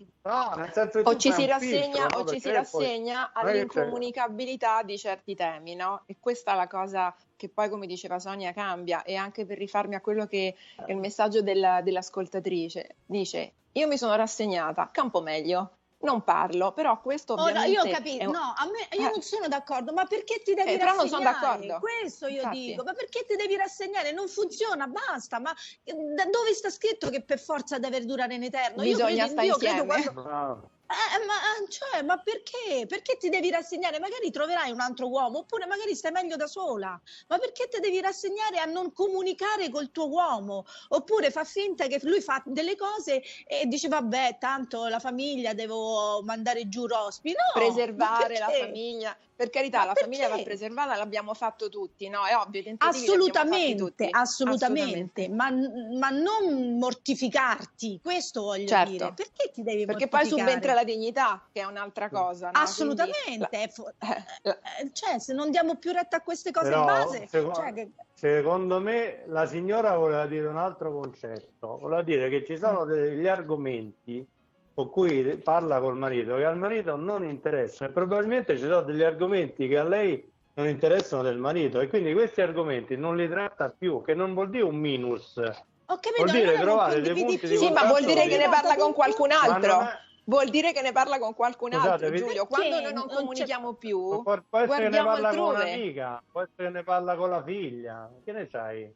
o 1.03 1.17
ci 1.17 1.31
si 1.33 1.45
rassegna, 1.45 2.07
filtro, 2.07 2.19
o 2.19 2.25
ci 2.25 2.39
si 2.39 2.49
rassegna 2.49 3.29
poi... 3.33 3.43
all'incomunicabilità 3.43 4.83
di 4.83 4.97
certi 4.97 5.35
temi, 5.35 5.75
no? 5.75 6.03
E 6.05 6.15
questa 6.19 6.53
è 6.53 6.55
la 6.55 6.67
cosa 6.67 7.13
che 7.35 7.49
poi, 7.49 7.67
come 7.69 7.85
diceva 7.85 8.17
Sonia, 8.19 8.53
cambia. 8.53 9.03
E 9.03 9.15
anche 9.15 9.45
per 9.45 9.57
rifarmi 9.57 9.95
a 9.95 10.01
quello 10.01 10.27
che 10.27 10.55
è 10.85 10.91
il 10.91 10.97
messaggio 10.97 11.41
della, 11.41 11.81
dell'ascoltatrice, 11.81 12.95
dice: 13.05 13.51
Io 13.73 13.87
mi 13.87 13.97
sono 13.97 14.15
rassegnata, 14.15 14.89
campo 14.91 15.21
meglio 15.21 15.71
non 15.99 16.23
parlo, 16.23 16.71
però 16.73 17.01
questo 17.01 17.33
ovviamente... 17.33 17.59
Ora, 17.59 17.67
io 17.67 17.81
ho 17.81 17.93
capito, 17.93 18.25
un... 18.25 18.31
no, 18.31 18.53
a 18.55 18.65
me, 18.65 18.97
io 18.97 19.07
eh. 19.07 19.11
non 19.11 19.21
sono 19.21 19.47
d'accordo, 19.47 19.93
ma 19.93 20.05
perché 20.05 20.41
ti 20.43 20.53
devi 20.53 20.73
eh, 20.73 20.77
rassegnare? 20.77 20.77
Però 20.77 20.95
non 20.95 21.07
sono 21.07 21.23
d'accordo. 21.23 21.79
Questo 21.79 22.27
io 22.27 22.37
Infatti. 22.37 22.65
dico, 22.65 22.83
ma 22.83 22.93
perché 22.93 23.25
ti 23.25 23.35
devi 23.35 23.55
rassegnare? 23.55 24.11
Non 24.11 24.27
funziona, 24.27 24.87
basta, 24.87 25.39
ma 25.39 25.53
da 25.83 26.25
dove 26.25 26.53
sta 26.53 26.69
scritto 26.69 27.09
che 27.09 27.23
per 27.23 27.39
forza 27.39 27.79
deve 27.79 28.05
durare 28.05 28.35
in 28.35 28.43
eterno? 28.43 28.83
Bisogna 28.83 29.27
stare 29.27 29.47
insieme. 29.47 29.85
Credo 29.85 30.11
quando... 30.13 30.69
Eh, 30.87 31.25
ma, 31.25 31.33
cioè, 31.67 32.03
ma, 32.03 32.17
perché? 32.17 32.85
Perché 32.85 33.17
ti 33.17 33.29
devi 33.29 33.49
rassegnare? 33.49 33.99
Magari 33.99 34.29
troverai 34.29 34.71
un 34.71 34.79
altro 34.79 35.09
uomo, 35.09 35.39
oppure 35.39 35.65
magari 35.65 35.95
stai 35.95 36.11
meglio 36.11 36.35
da 36.35 36.45
sola. 36.45 36.99
Ma 37.27 37.37
perché 37.39 37.67
ti 37.67 37.79
devi 37.79 37.99
rassegnare 38.01 38.59
a 38.59 38.65
non 38.65 38.93
comunicare 38.93 39.69
col 39.69 39.91
tuo 39.91 40.07
uomo? 40.09 40.65
Oppure 40.89 41.31
fa 41.31 41.43
finta 41.43 41.87
che 41.87 41.99
lui 42.03 42.21
fa 42.21 42.41
delle 42.45 42.75
cose 42.75 43.23
e 43.47 43.65
dice 43.65 43.87
vabbè, 43.87 44.37
tanto 44.39 44.85
la 44.87 44.99
famiglia 44.99 45.53
devo 45.53 46.21
mandare 46.23 46.69
giù 46.69 46.85
Rospi. 46.85 47.31
No, 47.31 47.59
preservare 47.59 48.37
la 48.37 48.49
famiglia. 48.49 49.17
Per 49.35 49.49
carità, 49.49 49.79
ma 49.79 49.85
la 49.87 49.93
perché? 49.93 50.09
famiglia 50.09 50.29
va 50.33 50.41
preservata, 50.41 50.95
l'abbiamo 50.95 51.33
fatto 51.33 51.67
tutti, 51.67 52.07
no? 52.07 52.23
È 52.25 52.33
ovvio, 52.37 52.63
assolutamente, 52.77 54.07
assolutamente, 54.09 54.09
assolutamente, 54.11 55.29
Ma, 55.29 55.49
ma, 55.51 56.09
non 56.09 56.77
mortificarti, 56.77 57.99
questo 58.01 58.43
voglio 58.43 58.65
certo. 58.65 58.91
dire. 58.91 59.13
Perché 59.13 59.51
ti 59.51 59.61
devi 59.61 59.85
Perché 59.85 60.07
poi 60.07 60.25
subentra 60.25 60.73
la 60.73 60.85
dignità, 60.85 61.45
che 61.51 61.59
è 61.59 61.65
un'altra 61.65 62.09
cosa. 62.09 62.51
No? 62.51 62.59
Assolutamente, 62.59 63.49
Quindi, 63.49 63.85
la... 63.99 64.15
Eh, 64.43 64.59
eh, 64.83 64.91
cioè 64.93 65.19
se 65.19 65.33
non 65.33 65.51
diamo 65.51 65.75
più 65.75 65.91
retta 65.91 66.17
a 66.17 66.21
queste 66.21 66.51
cose 66.51 66.69
Però, 66.69 66.79
in 66.79 66.85
base... 66.85 67.27
Secondo, 67.27 67.55
cioè 67.55 67.73
che... 67.73 67.91
secondo 68.13 68.79
me 68.79 69.23
la 69.27 69.45
signora 69.45 69.97
voleva 69.97 70.27
dire 70.27 70.47
un 70.47 70.57
altro 70.57 70.93
concetto, 70.93 71.77
voleva 71.77 72.03
dire 72.03 72.29
che 72.29 72.45
ci 72.45 72.57
sono 72.57 72.85
degli 72.85 73.27
argomenti 73.27 74.25
con 74.75 74.89
cui 74.89 75.37
parla 75.37 75.79
col 75.79 75.95
marito 75.95 76.35
che 76.35 76.43
al 76.43 76.57
marito 76.57 76.97
non 76.97 77.23
interessa 77.23 77.85
e 77.85 77.89
probabilmente 77.89 78.57
ci 78.57 78.63
sono 78.63 78.81
degli 78.81 79.03
argomenti 79.03 79.69
che 79.69 79.77
a 79.77 79.85
lei 79.85 80.31
non 80.55 80.67
interessano 80.67 81.23
del 81.23 81.37
marito 81.37 81.79
e 81.79 81.87
quindi 81.87 82.11
questi 82.11 82.41
argomenti 82.41 82.97
non 82.97 83.15
li 83.15 83.27
tratta 83.29 83.69
più, 83.69 84.01
che 84.03 84.13
non 84.13 84.33
vuol 84.33 84.49
dire 84.49 84.63
un 84.63 84.75
minus. 84.75 85.37
Ho 85.37 85.99
capito, 85.99 86.23
vuol 86.23 86.31
dire 86.31 86.59
trovare 86.59 86.99
dei 86.99 87.13
punti 87.13 87.47
di 87.47 87.57
Sì, 87.57 87.71
ma 87.71 87.85
vuol 87.85 88.03
dire 88.03 88.27
che 88.27 88.37
ne 88.37 88.49
parla 88.49 88.75
con 88.75 88.91
qualcun 88.91 89.31
altro. 89.31 89.79
È... 89.79 90.03
Vuol 90.25 90.49
dire 90.49 90.73
che 90.73 90.81
ne 90.81 90.91
parla 90.91 91.19
con 91.19 91.35
qualcun 91.35 91.73
altro, 91.73 92.07
Scusate, 92.07 92.15
Giulio. 92.15 92.45
Quando 92.47 92.79
noi 92.81 92.93
non, 92.93 93.05
non 93.05 93.15
comunichiamo 93.15 93.73
più, 93.75 94.23
può, 94.23 94.41
può 94.49 94.59
essere 94.59 94.89
che 94.89 94.97
ne 94.97 95.03
parla 95.03 95.29
altrove. 95.29 95.55
con 95.55 95.67
un'amica, 95.67 96.23
può 96.31 96.41
essere 96.41 96.67
che 96.67 96.69
ne 96.69 96.83
parla 96.83 97.15
con 97.15 97.29
la 97.29 97.43
figlia. 97.43 98.11
Che 98.23 98.31
ne 98.31 98.47
sai? 98.51 98.93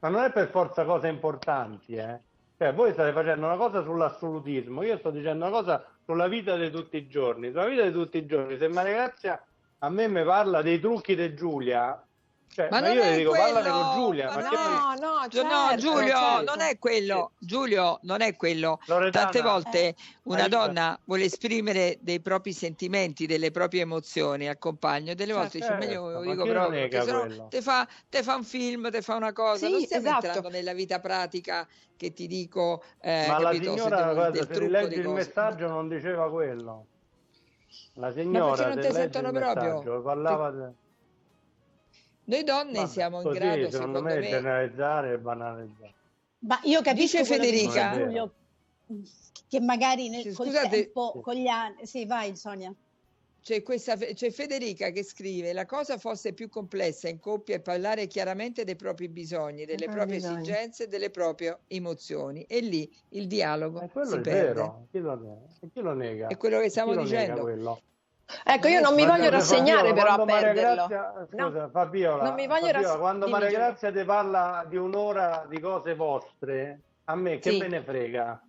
Ma 0.00 0.08
non 0.08 0.24
è 0.24 0.32
per 0.32 0.48
forza 0.50 0.84
cose 0.84 1.08
importanti, 1.08 1.94
eh. 1.94 2.20
Cioè, 2.62 2.72
voi 2.74 2.92
state 2.92 3.10
facendo 3.10 3.46
una 3.46 3.56
cosa 3.56 3.82
sull'assolutismo, 3.82 4.84
io 4.84 4.96
sto 4.98 5.10
dicendo 5.10 5.46
una 5.46 5.52
cosa 5.52 5.84
sulla 6.04 6.28
vita 6.28 6.56
di 6.56 6.70
tutti 6.70 6.96
i 6.96 7.08
giorni. 7.08 7.48
Sulla 7.50 7.66
vita 7.66 7.82
di 7.82 7.90
tutti 7.90 8.18
i 8.18 8.24
giorni, 8.24 8.56
se 8.56 8.68
Maria 8.68 8.92
Grazia 8.92 9.44
a 9.78 9.88
me 9.90 10.06
mi 10.06 10.22
parla 10.22 10.62
dei 10.62 10.78
trucchi 10.78 11.16
di 11.16 11.34
Giulia, 11.34 12.00
cioè, 12.52 12.68
ma, 12.70 12.82
ma 12.82 12.92
io 12.92 13.02
le 13.02 13.16
dico 13.16 13.30
quello... 13.30 13.52
parlane 13.54 13.70
con 13.70 13.94
Giulia. 13.94 14.28
Ma 14.28 14.40
no, 14.42 14.94
no, 15.00 15.28
certo, 15.30 15.48
no, 15.48 15.76
Giulio, 15.78 16.16
certo. 16.16 16.44
non 16.44 16.60
è 16.60 16.78
quello. 16.78 17.30
Giulio, 17.38 17.98
non 18.02 18.20
è 18.20 18.36
quello. 18.36 18.78
Loredana. 18.84 19.24
Tante 19.24 19.40
volte 19.40 19.78
eh. 19.88 19.94
una 20.24 20.48
donna 20.48 21.00
vuole 21.04 21.24
esprimere 21.24 21.96
dei 22.02 22.20
propri 22.20 22.52
sentimenti, 22.52 23.24
delle 23.24 23.50
proprie 23.50 23.80
emozioni 23.80 24.50
al 24.50 24.58
compagno, 24.58 25.14
delle 25.14 25.32
volte 25.32 25.60
certo. 25.60 25.76
dice 25.76 25.86
meglio 25.86 26.10
lo 26.10 26.20
dico 26.20 26.44
proprio, 26.44 26.80
perché 26.80 27.02
sennò 27.02 27.48
te 27.48 27.62
fa, 27.62 27.88
te 28.10 28.22
fa 28.22 28.34
un 28.34 28.44
film, 28.44 28.90
te 28.90 29.00
fa 29.00 29.14
una 29.14 29.32
cosa. 29.32 29.64
Sì, 29.64 29.72
non 29.72 29.80
stiamo 29.80 30.06
esatto. 30.08 30.26
entrando 30.26 30.48
nella 30.50 30.74
vita 30.74 31.00
pratica 31.00 31.66
che 31.96 32.12
ti 32.12 32.26
dico. 32.26 32.82
Eh, 33.00 33.28
ma 33.28 33.38
capito, 33.38 33.70
la 33.70 33.76
signora, 33.76 34.08
se, 34.08 34.14
guarda, 34.14 34.46
se 34.54 34.68
leggi 34.68 34.98
il 34.98 35.08
messaggio 35.08 35.68
non 35.68 35.88
diceva 35.88 36.30
quello. 36.30 36.86
La 37.94 38.12
signora, 38.12 38.44
ma 38.44 38.56
perché 38.56 38.74
non 38.74 38.84
ti 38.84 38.92
sentono 38.92 39.30
proprio? 39.32 40.02
Parlava 40.02 40.50
te... 40.50 40.80
Noi 42.24 42.44
donne 42.44 42.72
Vabbè, 42.72 42.88
siamo 42.88 43.20
in 43.20 43.30
grado, 43.30 43.70
secondo, 43.70 44.02
me, 44.02 44.14
me, 44.14 44.20
generalizzare 44.22 45.12
e 45.14 45.18
banalizzare. 45.18 45.94
Ma 46.40 46.60
io 46.62 46.80
capisco 46.82 47.24
Federica 47.24 47.94
Giulio, 47.94 48.32
che 49.48 49.60
magari 49.60 50.08
nel 50.08 50.22
sì, 50.22 50.32
scusate, 50.32 50.68
tempo, 50.68 51.20
con 51.22 51.34
gli 51.34 51.48
anni... 51.48 51.84
Sì, 51.86 52.06
vai 52.06 52.36
Sonia. 52.36 52.72
C'è, 53.42 53.62
questa, 53.64 53.96
c'è 53.96 54.30
Federica 54.30 54.90
che 54.90 55.02
scrive 55.02 55.52
la 55.52 55.66
cosa 55.66 55.98
fosse 55.98 56.32
più 56.32 56.48
complessa 56.48 57.08
in 57.08 57.18
coppia 57.18 57.56
è 57.56 57.60
parlare 57.60 58.06
chiaramente 58.06 58.62
dei 58.62 58.76
propri 58.76 59.08
bisogni, 59.08 59.64
delle 59.64 59.86
proprie 59.86 60.18
bisogni. 60.18 60.42
esigenze, 60.42 60.86
delle 60.86 61.10
proprie 61.10 61.58
emozioni 61.66 62.44
e 62.44 62.60
lì 62.60 62.88
il 63.10 63.26
dialogo 63.26 63.80
si 63.80 63.88
perde. 64.20 64.30
Vero. 64.30 64.86
Chi 64.92 65.00
lo, 65.00 65.48
chi 65.72 65.80
lo 65.80 65.92
nega? 65.92 66.28
È 66.28 66.36
quello 66.36 66.60
che 66.60 66.70
stiamo 66.70 66.94
dicendo. 66.94 67.80
Ecco, 68.44 68.68
io 68.68 68.80
non 68.80 68.94
mi 68.94 69.06
voglio 69.06 69.30
rassegnare 69.30 69.88
Fabiola, 69.88 70.14
però 70.14 70.22
a 70.22 70.24
perderlo. 70.24 70.86
Grazia, 70.86 71.26
scusa, 71.30 71.60
no. 71.62 71.68
Fabiola, 71.70 72.22
non 72.24 72.34
mi 72.34 72.46
voglio 72.46 72.66
Fabiola, 72.66 72.88
rass... 72.88 72.98
quando 72.98 73.28
Maria 73.28 73.50
Grazia 73.50 73.92
ti 73.92 74.04
parla 74.04 74.64
di 74.68 74.76
un'ora 74.76 75.46
di 75.48 75.60
cose 75.60 75.94
vostre, 75.94 76.80
a 77.04 77.14
me 77.14 77.38
che 77.38 77.50
sì. 77.50 77.58
me 77.58 77.68
ne 77.68 77.82
frega? 77.82 78.42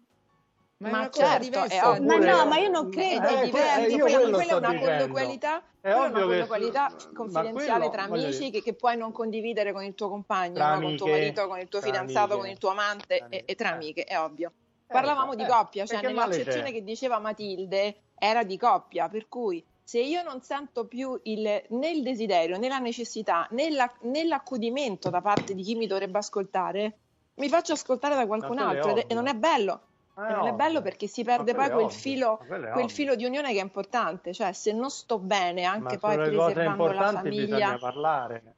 Ma, 0.78 0.90
ma 0.90 1.10
certo, 1.10 1.64
è 1.64 1.80
ovvio. 1.84 2.04
Ma 2.04 2.18
no, 2.18 2.46
ma 2.46 2.58
io 2.58 2.70
non 2.70 2.90
credo, 2.90 3.28
eh, 3.28 3.42
è 3.42 3.44
diverso. 3.46 3.96
Eh, 3.96 4.00
quella, 4.00 4.30
quella 4.30 4.52
è 4.52 4.56
una 4.56 4.80
colloquialità, 4.80 5.64
è 5.80 5.94
ovvio 5.94 6.26
una 6.26 6.26
colloquialità 6.26 6.94
che, 6.98 7.14
confidenziale 7.14 7.88
quello, 7.88 7.90
tra 7.90 8.04
amici 8.04 8.52
che, 8.52 8.62
che, 8.62 8.74
puoi 8.74 8.98
non 8.98 9.12
condividere 9.12 9.72
con 9.72 9.84
il 9.84 9.96
tuo 9.96 10.10
compagno, 10.10 10.66
no? 10.66 10.82
con 10.82 10.98
tuo 10.98 11.08
marito, 11.08 11.48
con 11.48 11.60
il 11.60 11.70
tuo 11.70 11.80
fidanzato, 11.80 12.34
amiche, 12.34 12.40
con 12.40 12.50
il 12.50 12.58
tuo 12.58 12.70
amante 12.70 13.26
e, 13.30 13.44
e, 13.46 13.56
tra 13.56 13.70
amiche, 13.70 14.04
è 14.04 14.20
ovvio. 14.20 14.52
Eh, 14.88 14.94
Parlavamo 14.94 15.34
eh, 15.34 15.36
di 15.38 15.46
coppia, 15.46 15.86
cioè 15.86 16.02
nell'accezione 16.02 16.72
che 16.72 16.84
diceva 16.84 17.20
Matilde 17.20 17.96
era 18.16 18.44
di 18.44 18.58
coppia, 18.58 19.08
per 19.08 19.28
cui 19.30 19.64
se 19.84 20.00
io 20.00 20.24
non 20.24 20.42
sento 20.42 20.86
più 20.86 21.20
il, 21.24 21.64
né 21.70 21.90
il 21.90 22.04
desiderio, 22.04 22.58
né 22.58 22.68
la 22.68 22.80
necessità, 22.80 23.48
né, 23.52 23.70
la, 23.70 23.92
né 24.02 24.24
l'accudimento 24.24 25.10
da 25.10 25.22
parte 25.22 25.54
di 25.54 25.62
chi 25.62 25.76
mi 25.76 25.88
dovrebbe 25.88 26.18
ascoltare, 26.20 26.98
mi 27.36 27.50
faccio 27.50 27.74
ascoltare 27.74 28.16
da 28.16 28.26
qualcun 28.26 28.60
altro 28.60 28.96
e 28.96 29.14
non 29.14 29.28
è 29.28 29.34
bello. 29.34 29.82
Eh, 30.16 30.32
non 30.32 30.46
è 30.46 30.54
bello 30.54 30.84
perché 30.84 31.08
si 31.08 31.24
perde 31.24 31.56
poi 31.56 31.72
quel 31.72 31.92
filo, 31.92 32.40
quel 32.48 32.92
filo, 32.92 33.16
di 33.16 33.26
unione 33.26 33.52
che 33.52 33.60
è 33.60 33.64
importante, 33.64 34.32
cioè 34.32 34.54
se 34.54 34.72
non 34.72 34.92
sto 34.92 35.18
bene 35.18 35.64
anche 35.64 35.98
Ma 36.00 36.14
poi 36.14 36.16
preservando 36.16 36.92
la 36.92 37.12
famiglia. 37.12 37.46
Bisogna 37.46 37.78
parlare. 37.80 38.56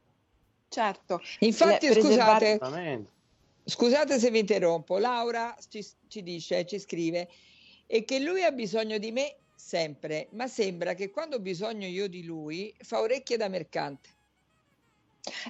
Certo. 0.67 1.21
Infatti, 1.39 1.93
scusate, 1.93 2.59
scusate 3.63 4.19
se 4.19 4.29
vi 4.31 4.39
interrompo, 4.39 4.97
Laura 4.97 5.55
ci, 5.69 5.85
ci 6.07 6.21
dice, 6.21 6.65
ci 6.65 6.77
scrive, 6.77 7.29
e 7.88 8.03
che 8.03 8.19
lui 8.19 8.43
ha 8.43 8.51
bisogno 8.51 8.97
di 8.97 9.11
me 9.11 9.35
sempre, 9.65 10.28
ma 10.34 10.45
sembra 10.47 10.93
che 10.93 11.10
quando 11.10 11.38
ho 11.38 11.39
bisogno 11.39 11.88
io 11.88 12.08
di 12.08 12.23
lui 12.23 12.71
fa 12.82 12.99
orecchie 12.99 13.36
da 13.36 13.47
mercante. 13.47 14.10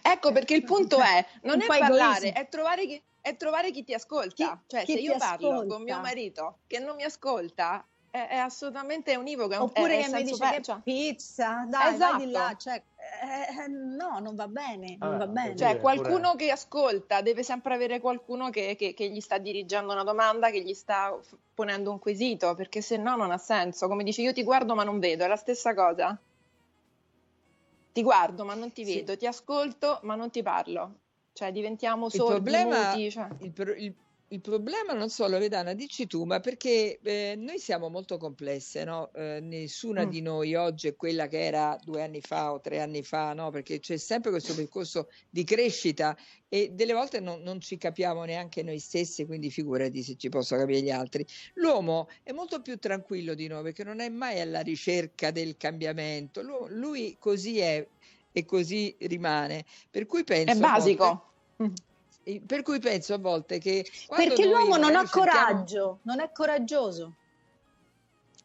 Ecco 0.01 0.31
perché 0.31 0.55
il 0.55 0.63
punto 0.63 1.01
è, 1.01 1.25
non 1.43 1.61
è 1.61 1.65
parlare, 1.65 2.31
è 2.31 2.47
trovare, 2.47 2.87
chi, 2.87 3.01
è 3.19 3.35
trovare 3.35 3.71
chi 3.71 3.83
ti 3.83 3.93
ascolta. 3.93 4.63
Chi, 4.65 4.67
cioè 4.67 4.85
chi 4.85 4.93
se 4.93 4.99
io 4.99 5.17
parlo 5.17 5.49
ascolta. 5.49 5.73
con 5.73 5.83
mio 5.83 5.99
marito 5.99 6.59
che 6.65 6.79
non 6.79 6.95
mi 6.95 7.03
ascolta, 7.03 7.85
è, 8.09 8.27
è 8.29 8.37
assolutamente 8.37 9.13
univoco. 9.17 9.61
Oppure 9.61 9.99
è, 9.99 10.05
che 10.05 10.13
mi 10.13 10.23
dice 10.23 10.61
che 10.61 10.75
pizza, 10.81 11.65
dai, 11.67 11.95
esatto. 11.95 12.15
vai 12.15 12.25
di 12.25 12.31
là. 12.31 12.55
Cioè, 12.57 12.81
eh, 13.21 13.67
no, 13.67 14.19
non 14.19 14.35
va 14.35 14.47
bene, 14.47 14.97
non 14.99 15.13
ah, 15.13 15.17
va 15.17 15.27
bene. 15.27 15.55
Cioè, 15.55 15.79
qualcuno 15.79 16.31
pure... 16.31 16.45
che 16.45 16.51
ascolta 16.51 17.21
deve 17.21 17.43
sempre 17.43 17.73
avere 17.73 17.99
qualcuno 17.99 18.49
che, 18.49 18.75
che, 18.77 18.93
che, 18.93 19.09
gli 19.09 19.19
sta 19.19 19.37
dirigendo 19.37 19.93
una 19.93 20.03
domanda, 20.03 20.49
che 20.49 20.61
gli 20.61 20.73
sta 20.73 21.17
ponendo 21.53 21.91
un 21.91 21.99
quesito, 21.99 22.55
perché 22.55 22.81
se 22.81 22.97
no 22.97 23.15
non 23.15 23.31
ha 23.31 23.37
senso. 23.37 23.87
Come 23.87 24.03
dici, 24.03 24.21
io 24.21 24.33
ti 24.33 24.43
guardo 24.43 24.75
ma 24.75 24.83
non 24.83 24.99
vedo, 24.99 25.23
è 25.23 25.27
la 25.27 25.35
stessa 25.35 25.73
cosa. 25.73 26.17
Ti 27.91 28.03
guardo 28.03 28.43
ma 28.43 28.53
non 28.55 28.71
ti 28.71 28.83
vedo, 28.83 29.13
sì. 29.13 29.19
ti 29.19 29.27
ascolto 29.27 29.99
ma 30.03 30.15
non 30.15 30.29
ti 30.29 30.41
parlo. 30.41 30.95
Cioè, 31.33 31.51
diventiamo 31.51 32.09
sordi, 32.09 32.35
il 32.35 32.41
problema, 32.41 32.89
muti, 32.89 33.11
cioè. 33.11 33.27
il, 33.39 33.53
il, 33.77 33.93
il 34.35 34.41
problema 34.41 34.91
non 34.91 35.09
so, 35.09 35.27
Loredana, 35.27 35.73
dici 35.73 36.07
tu, 36.07 36.25
ma 36.25 36.41
perché 36.41 36.99
eh, 37.01 37.35
noi 37.37 37.57
siamo 37.57 37.89
molto 37.89 38.17
complesse, 38.17 38.83
no? 38.83 39.09
Eh, 39.13 39.39
nessuna 39.41 40.05
mm. 40.05 40.09
di 40.09 40.21
noi 40.21 40.55
oggi 40.55 40.89
è 40.89 40.95
quella 40.97 41.27
che 41.27 41.39
era 41.45 41.79
due 41.81 42.03
anni 42.03 42.19
fa 42.19 42.51
o 42.51 42.59
tre 42.59 42.81
anni 42.81 43.01
fa, 43.01 43.33
no? 43.33 43.49
Perché 43.49 43.79
c'è 43.79 43.95
sempre 43.95 44.31
questo 44.31 44.53
percorso 44.53 45.07
di 45.29 45.45
crescita 45.45 46.17
e 46.49 46.71
delle 46.73 46.91
volte 46.91 47.21
non, 47.21 47.41
non, 47.43 47.61
ci 47.61 47.77
capiamo 47.77 48.25
neanche 48.25 48.61
noi 48.61 48.79
stessi, 48.79 49.25
quindi 49.25 49.49
figurati 49.49 50.03
se 50.03 50.17
ci 50.17 50.27
possono 50.27 50.59
capire 50.59 50.81
gli 50.81 50.91
altri. 50.91 51.25
L'uomo 51.53 52.09
è 52.21 52.33
molto 52.33 52.61
più 52.61 52.77
tranquillo 52.77 53.35
di 53.35 53.47
noi 53.47 53.63
perché 53.63 53.85
non 53.85 54.01
è 54.01 54.09
mai 54.09 54.41
alla 54.41 54.59
ricerca 54.59 55.31
del 55.31 55.55
cambiamento, 55.55 56.41
lui, 56.41 56.67
lui 56.71 57.15
così 57.17 57.59
è 57.59 57.87
e 58.33 58.43
così 58.43 58.93
rimane. 58.99 59.63
Per 59.89 60.05
cui 60.05 60.25
penso... 60.25 60.51
È 60.51 60.57
basico. 60.57 61.31
Volte, 61.55 61.93
per 62.45 62.61
cui 62.63 62.79
penso 62.79 63.13
a 63.13 63.17
volte 63.17 63.59
che... 63.59 63.85
Perché 64.07 64.45
l'uomo 64.45 64.77
non 64.77 64.95
ha 64.95 65.07
coraggio, 65.09 65.99
non 66.03 66.19
è 66.19 66.31
coraggioso. 66.31 67.15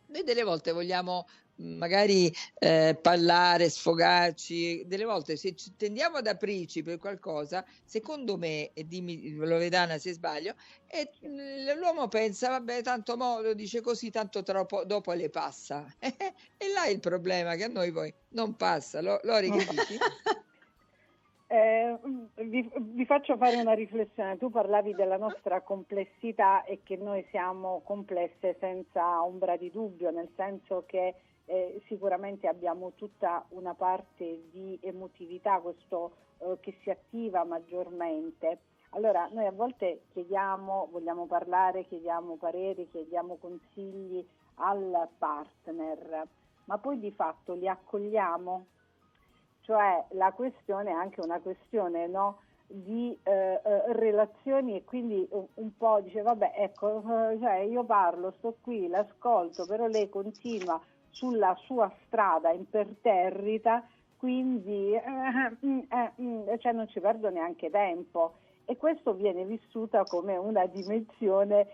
Noi 0.06 0.24
delle 0.24 0.42
volte 0.42 0.72
vogliamo 0.72 1.26
magari 1.60 2.32
eh, 2.58 2.98
parlare, 3.00 3.68
sfogarci, 3.68 4.84
delle 4.86 5.04
volte 5.04 5.36
se 5.36 5.54
tendiamo 5.76 6.16
ad 6.16 6.26
aprirci 6.26 6.82
per 6.82 6.98
qualcosa, 6.98 7.64
secondo 7.84 8.36
me, 8.36 8.72
e 8.72 8.86
dimmi 8.86 9.34
Loredana 9.34 9.98
se 9.98 10.12
sbaglio, 10.12 10.54
e 10.86 11.10
l'uomo 11.76 12.08
pensa, 12.08 12.48
vabbè, 12.48 12.82
tanto 12.82 13.16
mo 13.16 13.40
lo 13.40 13.54
dice 13.54 13.80
così, 13.80 14.10
tanto 14.10 14.42
troppo, 14.42 14.84
dopo 14.84 15.12
le 15.12 15.28
passa. 15.28 15.86
e 15.98 16.72
là 16.74 16.84
è 16.84 16.90
il 16.90 17.00
problema, 17.00 17.54
che 17.54 17.64
a 17.64 17.68
noi 17.68 17.92
poi 17.92 18.12
non 18.30 18.56
passa. 18.56 19.00
Lori, 19.00 19.50
che 19.50 19.66
dici? 19.66 19.98
Eh, 21.52 21.98
vi, 22.44 22.70
vi, 22.78 23.04
faccio 23.06 23.36
fare 23.36 23.56
una 23.56 23.72
riflessione. 23.72 24.38
Tu 24.38 24.50
parlavi 24.50 24.94
della 24.94 25.16
nostra 25.16 25.62
complessità 25.62 26.62
e 26.62 26.82
che 26.84 26.96
noi 26.96 27.26
siamo 27.30 27.80
complesse 27.82 28.56
senza 28.60 29.24
ombra 29.24 29.56
di 29.56 29.68
dubbio, 29.68 30.12
nel 30.12 30.28
senso 30.36 30.84
che 30.86 31.12
eh, 31.46 31.82
sicuramente 31.88 32.46
abbiamo 32.46 32.92
tutta 32.94 33.44
una 33.48 33.74
parte 33.74 34.42
di 34.52 34.78
emotività 34.80 35.58
questo, 35.58 36.12
eh, 36.38 36.56
che 36.60 36.76
si 36.82 36.90
attiva 36.90 37.42
maggiormente. 37.42 38.60
Allora, 38.90 39.28
noi 39.32 39.46
a 39.46 39.52
volte 39.52 40.02
chiediamo, 40.12 40.86
vogliamo 40.92 41.26
parlare, 41.26 41.84
chiediamo 41.84 42.36
pareri, 42.36 42.88
chiediamo 42.88 43.38
consigli 43.40 44.24
al 44.54 45.08
partner, 45.18 46.28
ma 46.66 46.78
poi 46.78 47.00
di 47.00 47.10
fatto 47.10 47.54
li 47.54 47.66
accogliamo 47.66 48.66
cioè 49.70 50.04
la 50.14 50.32
questione 50.32 50.90
è 50.90 50.92
anche 50.92 51.20
una 51.20 51.38
questione 51.38 52.08
no, 52.08 52.38
di 52.66 53.16
eh, 53.22 53.60
eh, 53.64 53.92
relazioni 53.92 54.74
e 54.74 54.82
quindi 54.82 55.24
un, 55.30 55.46
un, 55.54 55.76
po' 55.76 56.00
dice 56.02 56.22
vabbè 56.22 56.54
ecco 56.56 56.98
eh, 56.98 57.38
cioè 57.38 57.58
io 57.58 57.84
parlo, 57.84 58.32
sto 58.38 58.56
qui, 58.60 58.88
l'ascolto, 58.88 59.66
però 59.66 59.86
lei 59.86 60.08
continua 60.08 60.80
sulla 61.10 61.56
sua 61.66 61.88
strada 62.04 62.50
imperterrita, 62.50 63.86
quindi 64.16 64.92
eh, 64.92 65.02
mm, 65.64 65.78
eh, 65.88 66.12
mm, 66.20 66.48
cioè 66.58 66.72
non 66.72 66.88
ci 66.88 66.98
perdo 66.98 67.30
neanche 67.30 67.70
tempo. 67.70 68.34
E 68.64 68.76
questo 68.76 69.14
viene 69.14 69.44
vissuta 69.44 70.02
come 70.02 70.36
una 70.36 70.66
dimensione 70.66 71.68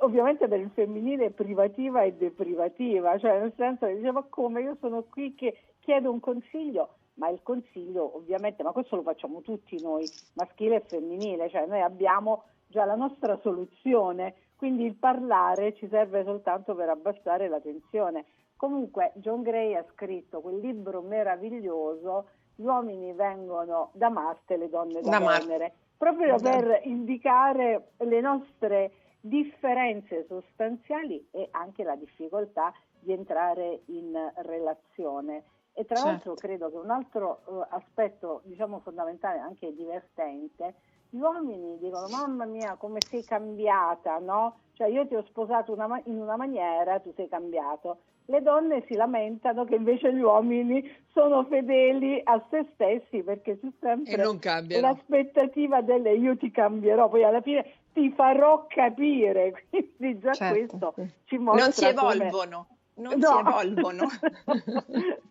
ovviamente 0.00 0.48
per 0.48 0.58
il 0.58 0.70
femminile 0.74 1.30
privativa 1.30 2.02
e 2.02 2.14
deprivativa, 2.14 3.16
cioè 3.18 3.38
nel 3.38 3.52
senso 3.56 3.86
che 3.86 3.94
diceva 3.94 4.24
come? 4.28 4.62
Io 4.62 4.76
sono 4.80 5.04
qui 5.04 5.36
che 5.36 5.56
chiedo 5.88 6.10
un 6.10 6.20
consiglio, 6.20 6.96
ma 7.18 7.28
il 7.28 7.42
consiglio 7.42 8.16
ovviamente, 8.16 8.62
ma 8.62 8.72
questo 8.72 8.96
lo 8.96 9.02
facciamo 9.02 9.40
tutti 9.42 9.80
noi, 9.82 10.08
maschile 10.34 10.76
e 10.76 10.80
femminile, 10.80 11.48
cioè 11.50 11.66
noi 11.66 11.80
abbiamo 11.80 12.44
già 12.66 12.84
la 12.84 12.94
nostra 12.94 13.38
soluzione, 13.42 14.34
quindi 14.56 14.84
il 14.84 14.94
parlare 14.94 15.74
ci 15.74 15.88
serve 15.88 16.24
soltanto 16.24 16.74
per 16.74 16.88
abbassare 16.88 17.48
la 17.48 17.60
tensione. 17.60 18.24
Comunque 18.56 19.12
John 19.16 19.42
Gray 19.42 19.74
ha 19.74 19.84
scritto 19.92 20.40
quel 20.40 20.58
libro 20.58 21.00
meraviglioso, 21.00 22.28
Gli 22.56 22.64
uomini 22.64 23.12
vengono 23.12 23.90
da 23.92 24.08
Marte, 24.08 24.56
le 24.56 24.68
donne 24.68 25.00
da, 25.00 25.18
da 25.18 25.38
Venere, 25.38 25.72
proprio 25.96 26.36
per 26.36 26.80
indicare 26.84 27.92
le 27.98 28.20
nostre 28.20 28.92
differenze 29.20 30.24
sostanziali 30.26 31.28
e 31.30 31.48
anche 31.52 31.84
la 31.84 31.94
difficoltà 31.94 32.72
di 32.98 33.12
entrare 33.12 33.82
in 33.86 34.16
relazione. 34.36 35.44
E 35.78 35.84
tra 35.84 35.94
certo. 35.94 36.10
l'altro 36.10 36.34
credo 36.34 36.70
che 36.70 36.76
un 36.76 36.90
altro 36.90 37.40
uh, 37.44 37.64
aspetto 37.68 38.40
diciamo 38.46 38.80
fondamentale, 38.80 39.38
anche 39.38 39.72
divertente, 39.76 40.74
gli 41.08 41.20
uomini 41.20 41.78
dicono 41.78 42.08
mamma 42.08 42.46
mia 42.46 42.74
come 42.74 42.98
sei 43.00 43.22
cambiata, 43.22 44.18
no? 44.18 44.58
Cioè 44.72 44.88
io 44.88 45.06
ti 45.06 45.14
ho 45.14 45.22
sposato 45.28 45.72
una 45.72 46.00
in 46.06 46.20
una 46.20 46.34
maniera, 46.34 46.98
tu 46.98 47.12
sei 47.14 47.28
cambiato. 47.28 47.98
Le 48.24 48.42
donne 48.42 48.84
si 48.88 48.94
lamentano 48.94 49.64
che 49.64 49.76
invece 49.76 50.12
gli 50.12 50.20
uomini 50.20 50.82
sono 51.12 51.44
fedeli 51.44 52.20
a 52.24 52.44
se 52.50 52.66
stessi 52.74 53.22
perché 53.22 53.60
c'è 53.60 53.68
sempre 53.78 54.80
l'aspettativa 54.80 55.80
delle 55.80 56.16
io 56.16 56.36
ti 56.36 56.50
cambierò, 56.50 57.08
poi 57.08 57.22
alla 57.22 57.40
fine 57.40 57.64
ti 57.92 58.10
farò 58.10 58.66
capire, 58.66 59.52
quindi 59.70 60.18
già 60.18 60.32
certo. 60.32 60.90
questo 60.90 60.94
ci 61.26 61.38
mostra 61.38 61.64
Non 61.64 61.72
si 61.72 61.84
evolvono. 61.84 62.66
Come 62.66 62.77
non 62.98 63.18
no. 63.18 63.28
si 63.28 63.48
evolvono. 63.48 64.08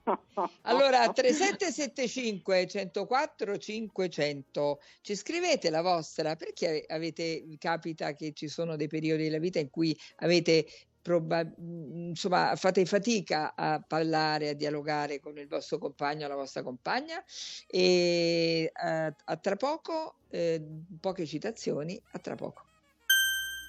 allora, 0.63 1.11
3775 1.11 2.67
104 2.67 3.57
500, 3.57 4.79
ci 5.01 5.15
scrivete 5.15 5.69
la 5.69 5.81
vostra, 5.81 6.35
perché 6.35 6.85
avete, 6.87 7.45
capita 7.57 8.13
che 8.13 8.33
ci 8.33 8.47
sono 8.47 8.75
dei 8.75 8.87
periodi 8.87 9.23
della 9.23 9.39
vita 9.39 9.59
in 9.59 9.69
cui 9.69 9.97
avete 10.17 10.65
Proba- 11.07 11.49
insomma, 11.57 12.53
fate 12.57 12.85
fatica 12.85 13.55
a 13.55 13.79
parlare, 13.79 14.49
a 14.49 14.53
dialogare 14.53 15.21
con 15.21 15.37
il 15.37 15.47
vostro 15.47 15.77
compagno 15.77 16.25
o 16.25 16.27
la 16.27 16.35
vostra 16.35 16.63
compagna 16.63 17.23
e 17.65 18.69
a, 18.73 19.05
eh, 19.05 19.15
a 19.23 19.37
tra 19.37 19.55
poco, 19.55 20.15
eh, 20.27 20.61
poche 20.99 21.25
citazioni, 21.25 21.97
a 22.11 22.19
tra 22.19 22.35
poco. 22.35 22.66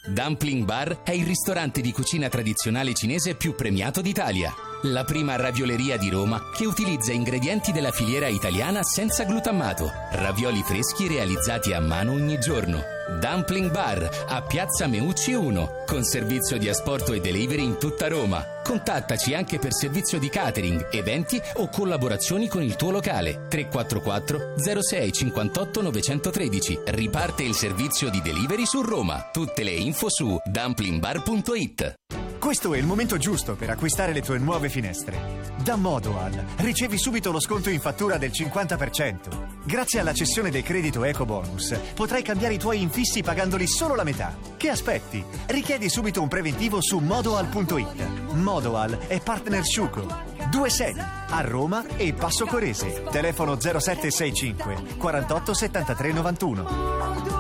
Dumpling 0.07 0.65
Bar 0.65 1.03
è 1.03 1.11
il 1.11 1.27
ristorante 1.27 1.81
di 1.81 1.93
cucina 1.93 2.29
tradizionale 2.29 2.95
cinese 2.95 3.35
più 3.35 3.55
premiato 3.55 4.01
d'Italia. 4.01 4.55
La 4.83 5.05
prima 5.05 5.37
ravioleria 5.37 5.97
di 5.97 6.09
Roma 6.09 6.41
che 6.57 6.67
utilizza 6.67 7.13
ingredienti 7.13 7.73
della 7.73 7.91
filiera 7.91 8.29
italiana 8.29 8.83
senza 8.83 9.25
glutammato. 9.25 9.91
Ravioli 10.13 10.63
freschi 10.63 11.09
realizzati 11.09 11.73
a 11.73 11.81
mano 11.81 12.13
ogni 12.13 12.39
giorno. 12.39 12.98
Dumpling 13.21 13.71
Bar 13.71 14.09
a 14.29 14.43
Piazza 14.43 14.87
Meucci 14.87 15.33
1, 15.33 15.85
con 15.87 16.05
servizio 16.05 16.59
di 16.59 16.69
asporto 16.69 17.13
e 17.13 17.21
delivery 17.21 17.65
in 17.65 17.79
tutta 17.79 18.07
Roma. 18.09 18.45
Contattaci 18.63 19.35
anche 19.35 19.59
per 19.59 19.73
servizio 19.73 20.19
di 20.19 20.29
catering, 20.29 20.89
eventi 20.91 21.41
o 21.55 21.69
collaborazioni 21.69 22.49
con 22.49 22.63
il 22.63 22.77
tuo 22.77 22.91
locale. 22.91 23.47
344 23.49 24.55
06 24.59 25.13
58 25.13 25.83
913. 25.83 26.81
Riparte 26.85 27.43
il 27.43 27.55
servizio 27.55 28.11
di 28.11 28.21
delivery 28.21 28.67
su 28.67 28.83
Roma. 28.83 29.31
Tutte 29.33 29.63
le 29.63 29.73
info 29.73 30.11
su 30.11 30.39
dumplingbar.it. 30.45 32.18
Questo 32.49 32.73
è 32.73 32.79
il 32.79 32.87
momento 32.87 33.19
giusto 33.19 33.57
per 33.57 33.69
acquistare 33.69 34.15
le 34.15 34.23
tue 34.23 34.39
nuove 34.39 34.71
finestre. 34.71 35.53
Da 35.63 35.77
Modoal 35.77 36.47
ricevi 36.57 36.97
subito 36.97 37.31
lo 37.31 37.41
sconto 37.41 37.69
in 37.69 37.79
fattura 37.79 38.17
del 38.17 38.31
50%. 38.31 39.67
Grazie 39.67 40.01
alla 40.01 40.15
cessione 40.15 40.51
del 40.51 40.63
credito 40.63 41.05
Eco 41.05 41.27
Bonus 41.27 41.79
potrai 41.93 42.23
cambiare 42.23 42.55
i 42.55 42.59
tuoi 42.59 42.81
infissi 42.81 43.23
pagandoli 43.23 43.67
solo 43.67 43.95
la 43.95 44.03
metà. 44.03 44.35
Che 44.57 44.71
aspetti? 44.71 45.23
Richiedi 45.49 45.91
subito 45.91 46.23
un 46.23 46.29
preventivo 46.29 46.81
su 46.81 46.97
modoal.it. 47.01 48.33
Modoal 48.33 48.97
è 48.97 49.21
partner 49.21 49.63
Sciuco. 49.63 50.07
Due 50.51 50.71
sedi, 50.71 51.01
a 51.01 51.41
Roma 51.43 51.85
e 51.99 52.15
Passo 52.15 52.47
Corese. 52.47 53.05
Telefono 53.11 53.61
0765 53.61 54.97
48 54.97 55.53
73 55.53 56.13
91. 56.13 57.39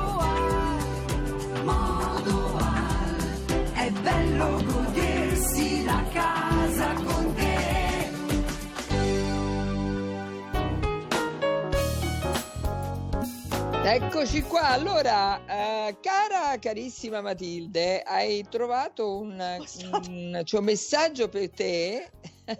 Eccoci 13.90 14.42
qua, 14.42 14.68
allora, 14.68 15.40
eh, 15.46 15.96
cara 16.02 16.58
carissima 16.58 17.22
Matilde, 17.22 18.02
hai 18.02 18.46
trovato 18.46 19.16
un, 19.16 19.32
un, 19.40 20.42
cioè 20.44 20.60
un 20.60 20.66
messaggio 20.66 21.30
per 21.30 21.48
te 21.48 22.10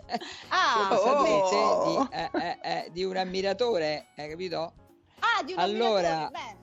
ah, 0.48 0.98
oh. 0.98 2.08
di, 2.08 2.16
eh, 2.16 2.30
eh, 2.32 2.58
eh, 2.62 2.88
di, 2.92 3.04
un 3.04 3.14
ammiratore, 3.14 4.06
hai 4.16 4.30
capito? 4.30 4.72
Ah, 5.18 5.42
di 5.42 5.52
un 5.52 5.58
allora, 5.58 6.30
ammiratore, 6.30 6.56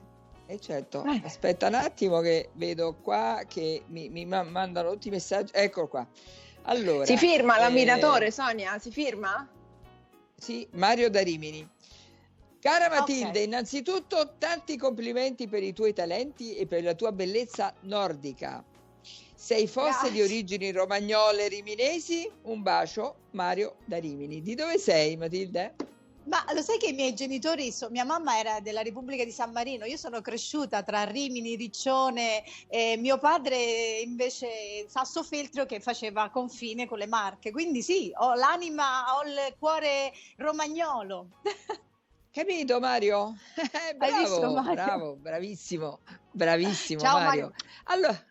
eh 0.46 0.58
certo, 0.58 1.04
eh. 1.04 1.22
aspetta 1.24 1.68
un 1.68 1.74
attimo 1.74 2.18
che 2.18 2.50
vedo 2.54 2.96
qua 3.00 3.42
che 3.46 3.84
mi, 3.86 4.08
mi 4.08 4.24
mandano 4.26 4.90
tutti 4.90 5.06
i 5.06 5.12
messaggi. 5.12 5.52
Eccolo 5.54 5.86
qua. 5.86 6.06
Allora, 6.62 7.04
si 7.06 7.16
firma 7.16 7.56
l'ammiratore, 7.56 8.32
Sonia? 8.32 8.80
Si 8.80 8.90
firma? 8.90 9.48
Sì, 10.36 10.66
Mario 10.72 11.08
da 11.08 11.22
Rimini. 11.22 11.74
Cara 12.66 12.88
Matilde, 12.88 13.28
okay. 13.28 13.44
innanzitutto 13.44 14.34
tanti 14.38 14.76
complimenti 14.76 15.46
per 15.46 15.62
i 15.62 15.72
tuoi 15.72 15.92
talenti 15.92 16.56
e 16.56 16.66
per 16.66 16.82
la 16.82 16.94
tua 16.94 17.12
bellezza 17.12 17.72
nordica. 17.82 18.64
Sei 19.36 19.68
fosse 19.68 20.10
di 20.10 20.20
origini 20.20 20.72
romagnole 20.72 21.46
riminesi? 21.46 22.28
Un 22.42 22.62
bacio, 22.62 23.18
Mario 23.30 23.76
da 23.84 23.98
Rimini. 23.98 24.42
Di 24.42 24.56
dove 24.56 24.78
sei, 24.78 25.16
Matilde? 25.16 25.76
Ma 26.24 26.44
lo 26.52 26.60
sai 26.60 26.78
che 26.78 26.88
i 26.88 26.92
miei 26.92 27.14
genitori, 27.14 27.70
so, 27.70 27.88
mia 27.90 28.04
mamma 28.04 28.36
era 28.36 28.58
della 28.58 28.82
Repubblica 28.82 29.22
di 29.22 29.30
San 29.30 29.52
Marino, 29.52 29.84
io 29.84 29.96
sono 29.96 30.20
cresciuta 30.20 30.82
tra 30.82 31.04
Rimini, 31.04 31.54
Riccione 31.54 32.42
e 32.66 32.96
mio 32.96 33.18
padre 33.18 34.00
invece 34.00 34.88
Sassofeltrio 34.88 35.66
che 35.66 35.78
faceva 35.78 36.30
confine 36.30 36.88
con 36.88 36.98
le 36.98 37.06
Marche, 37.06 37.52
quindi 37.52 37.80
sì, 37.80 38.10
ho 38.16 38.34
l'anima, 38.34 39.14
ho 39.14 39.22
il 39.22 39.54
cuore 39.56 40.12
romagnolo. 40.38 41.28
Capito 42.36 42.78
Mario? 42.80 43.34
bravo, 43.96 44.28
visto, 44.28 44.52
Mario? 44.52 44.74
bravo, 44.74 45.16
bravissimo, 45.16 46.02
bravissimo 46.30 47.00
Ciao, 47.00 47.14
Mario. 47.14 47.44
Mario. 47.44 47.52
Allora, 47.84 48.26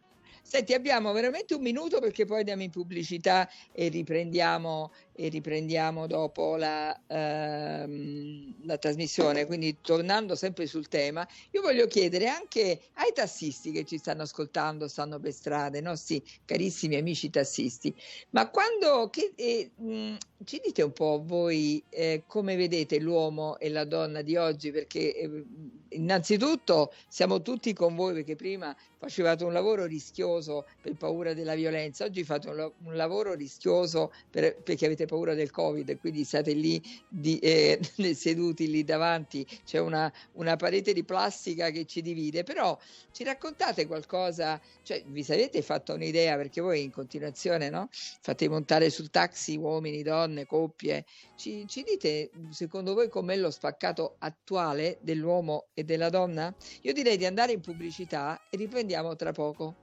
Senti, 0.47 0.73
abbiamo 0.73 1.11
veramente 1.11 1.55
un 1.55 1.63
minuto 1.63 1.99
perché 1.99 2.25
poi 2.25 2.41
andiamo 2.41 2.61
in 2.61 2.69
pubblicità 2.69 3.49
e 3.71 3.87
riprendiamo, 3.87 4.91
e 5.11 5.29
riprendiamo 5.29 6.05
dopo 6.05 6.55
la, 6.55 6.95
ehm, 7.07 8.63
la, 8.63 8.77
trasmissione. 8.77 9.47
Quindi, 9.47 9.81
tornando 9.81 10.35
sempre 10.35 10.67
sul 10.67 10.87
tema, 10.87 11.27
io 11.49 11.61
voglio 11.63 11.87
chiedere 11.87 12.27
anche 12.27 12.79
ai 12.93 13.11
tassisti 13.11 13.71
che 13.71 13.85
ci 13.85 13.97
stanno 13.97 14.21
ascoltando, 14.21 14.87
stanno 14.87 15.19
per 15.19 15.33
strada, 15.33 15.79
i 15.79 15.81
nostri 15.81 16.23
carissimi 16.45 16.95
amici 16.95 17.31
tassisti, 17.31 17.91
ma 18.29 18.47
quando 18.51 19.09
che, 19.09 19.33
eh, 19.35 19.71
mh, 19.75 20.15
ci 20.43 20.59
dite 20.63 20.81
un 20.81 20.91
po' 20.91 21.23
voi 21.25 21.81
eh, 21.89 22.23
come 22.27 22.55
vedete 22.55 22.99
l'uomo 22.99 23.57
e 23.57 23.69
la 23.69 23.85
donna 23.85 24.21
di 24.21 24.35
oggi? 24.35 24.71
Perché 24.71 25.15
eh, 25.15 25.43
innanzitutto 25.89 26.93
siamo 27.07 27.41
tutti 27.41 27.73
con 27.73 27.95
voi 27.95 28.13
perché 28.13 28.35
prima 28.35 28.75
facevate 28.97 29.43
un 29.43 29.53
lavoro 29.53 29.85
rischioso 29.85 30.65
per 30.81 30.95
paura 30.95 31.33
della 31.33 31.55
violenza, 31.55 32.05
oggi 32.05 32.23
fate 32.23 32.49
un, 32.49 32.71
un 32.83 32.95
lavoro 32.95 33.33
rischioso 33.33 34.11
per, 34.29 34.55
perché 34.61 34.85
avete 34.85 35.05
paura 35.05 35.33
del 35.33 35.51
Covid 35.51 35.99
quindi 35.99 36.23
state 36.23 36.53
lì 36.53 36.81
di, 37.07 37.39
eh, 37.39 37.79
seduti 38.13 38.69
lì 38.69 38.83
davanti, 38.83 39.45
c'è 39.65 39.79
una, 39.79 40.11
una, 40.33 40.55
parete 40.55 40.93
di 40.93 41.03
plastica 41.03 41.69
che 41.69 41.85
ci 41.85 42.01
divide, 42.01 42.43
però 42.43 42.77
ci 43.11 43.23
raccontate 43.23 43.85
qualcosa, 43.85 44.59
cioè 44.83 45.03
vi 45.07 45.23
sarete 45.23 45.61
fatto 45.61 45.93
un'idea 45.93 46.35
perché 46.35 46.61
voi 46.61 46.83
in 46.83 46.91
continuazione 46.91 47.69
no? 47.69 47.89
fate 47.91 48.49
montare 48.49 48.89
sul 48.89 49.09
taxi 49.09 49.55
uomini, 49.55 50.03
donne, 50.25 50.45
coppie, 50.45 51.05
ci, 51.35 51.65
ci 51.67 51.83
dite 51.83 52.31
secondo 52.49 52.93
voi 52.93 53.09
com'è 53.09 53.35
lo 53.38 53.51
spaccato 53.51 54.15
attuale 54.19 54.97
dell'uomo 55.01 55.67
e 55.73 55.83
della 55.83 56.09
donna? 56.09 56.53
Io 56.81 56.93
direi 56.93 57.17
di 57.17 57.25
andare 57.25 57.53
in 57.53 57.61
pubblicità 57.61 58.41
e 58.49 58.57
riprendiamo 58.57 59.15
tra 59.15 59.31
poco. 59.31 59.75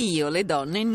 Io 0.00 0.28
le 0.28 0.44
donne 0.44 0.84
non 0.84 0.94